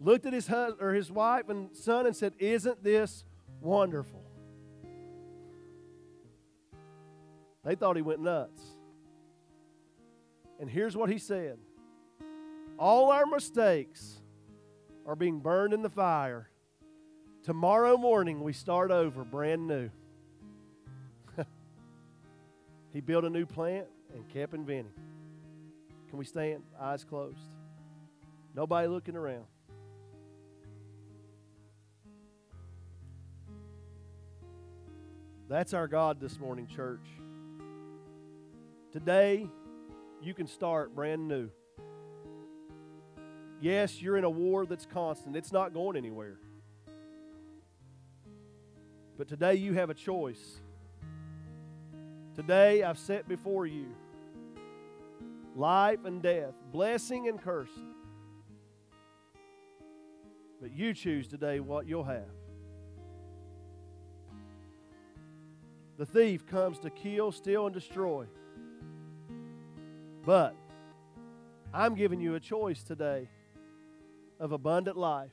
[0.01, 3.25] looked at his husband or his wife and son and said, "Isn't this
[3.61, 4.23] wonderful?"
[7.65, 8.74] They thought he went nuts.
[10.61, 11.59] And here's what he said.
[12.79, 14.21] All our mistakes
[15.07, 16.49] are being burned in the fire.
[17.43, 19.91] Tomorrow morning we start over brand new.
[22.93, 24.93] he built a new plant and kept inventing.
[26.09, 26.63] Can we stand?
[26.81, 27.39] Eyes closed.
[28.55, 29.45] Nobody looking around.
[35.49, 37.07] That's our God this morning, church.
[38.93, 39.47] Today,
[40.25, 41.51] you can start brand new.
[43.61, 46.39] Yes, you're in a war that's constant, it's not going anywhere.
[49.17, 50.61] But today, you have a choice.
[52.35, 53.87] Today, I've set before you
[55.55, 57.95] life and death, blessing and cursing.
[60.61, 62.25] But you choose today what you'll have.
[65.97, 68.27] The thief comes to kill, steal, and destroy.
[70.25, 70.57] But
[71.73, 73.29] I'm giving you a choice today
[74.41, 75.31] of abundant life.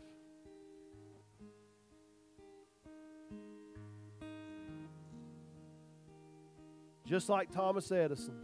[7.05, 8.35] Just like Thomas Edison.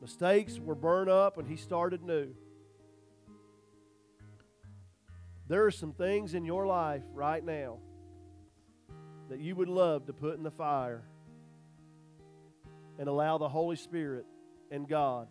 [0.00, 2.34] Mistakes were burned up and he started new.
[5.48, 7.78] There are some things in your life right now
[9.28, 11.02] that you would love to put in the fire
[12.98, 14.26] and allow the Holy Spirit
[14.70, 15.28] and God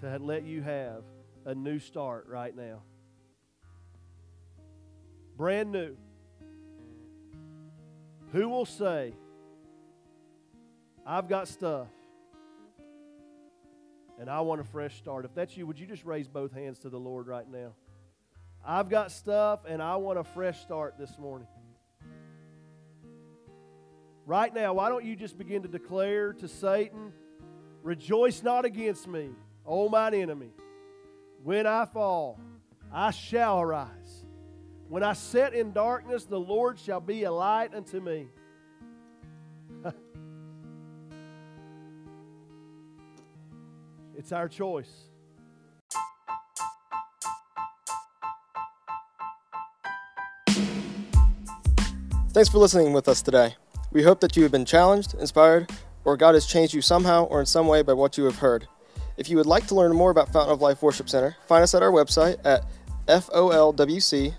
[0.00, 1.02] to let you have
[1.44, 2.82] a new start right now.
[5.36, 5.96] Brand new.
[8.32, 9.14] Who will say,
[11.06, 11.88] I've got stuff
[14.18, 15.24] and I want a fresh start?
[15.24, 17.72] If that's you, would you just raise both hands to the Lord right now?
[18.64, 21.46] I've got stuff and I want a fresh start this morning.
[24.26, 27.12] Right now, why don't you just begin to declare to Satan,
[27.86, 29.30] Rejoice not against me,
[29.64, 30.50] O mine enemy.
[31.44, 32.40] When I fall,
[32.92, 34.24] I shall arise.
[34.88, 38.26] When I sit in darkness, the Lord shall be a light unto me.
[44.16, 44.90] it's our choice.
[52.32, 53.54] Thanks for listening with us today.
[53.96, 55.70] We hope that you have been challenged, inspired,
[56.04, 58.68] or God has changed you somehow or in some way by what you have heard.
[59.16, 61.74] If you would like to learn more about Fountain of Life Worship Center, find us
[61.74, 62.66] at our website at
[63.06, 64.34] folwc.com,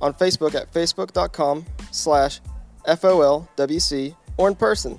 [0.00, 2.40] on Facebook at facebook.com slash
[2.86, 4.98] folwc, or in person.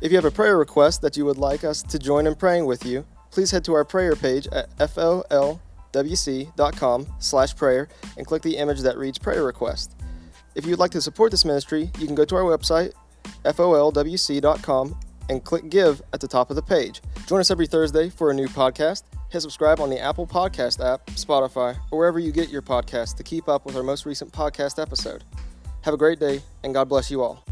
[0.00, 2.66] If you have a prayer request that you would like us to join in praying
[2.66, 5.56] with you, please head to our prayer page at folwc.com
[7.20, 9.94] slash prayer and click the image that reads prayer request.
[10.54, 12.92] If you'd like to support this ministry, you can go to our website,
[13.44, 14.96] folwc.com,
[15.28, 17.00] and click Give at the top of the page.
[17.26, 19.04] Join us every Thursday for a new podcast.
[19.30, 23.22] Hit subscribe on the Apple Podcast app, Spotify, or wherever you get your podcasts to
[23.22, 25.24] keep up with our most recent podcast episode.
[25.82, 27.42] Have a great day, and God bless you all.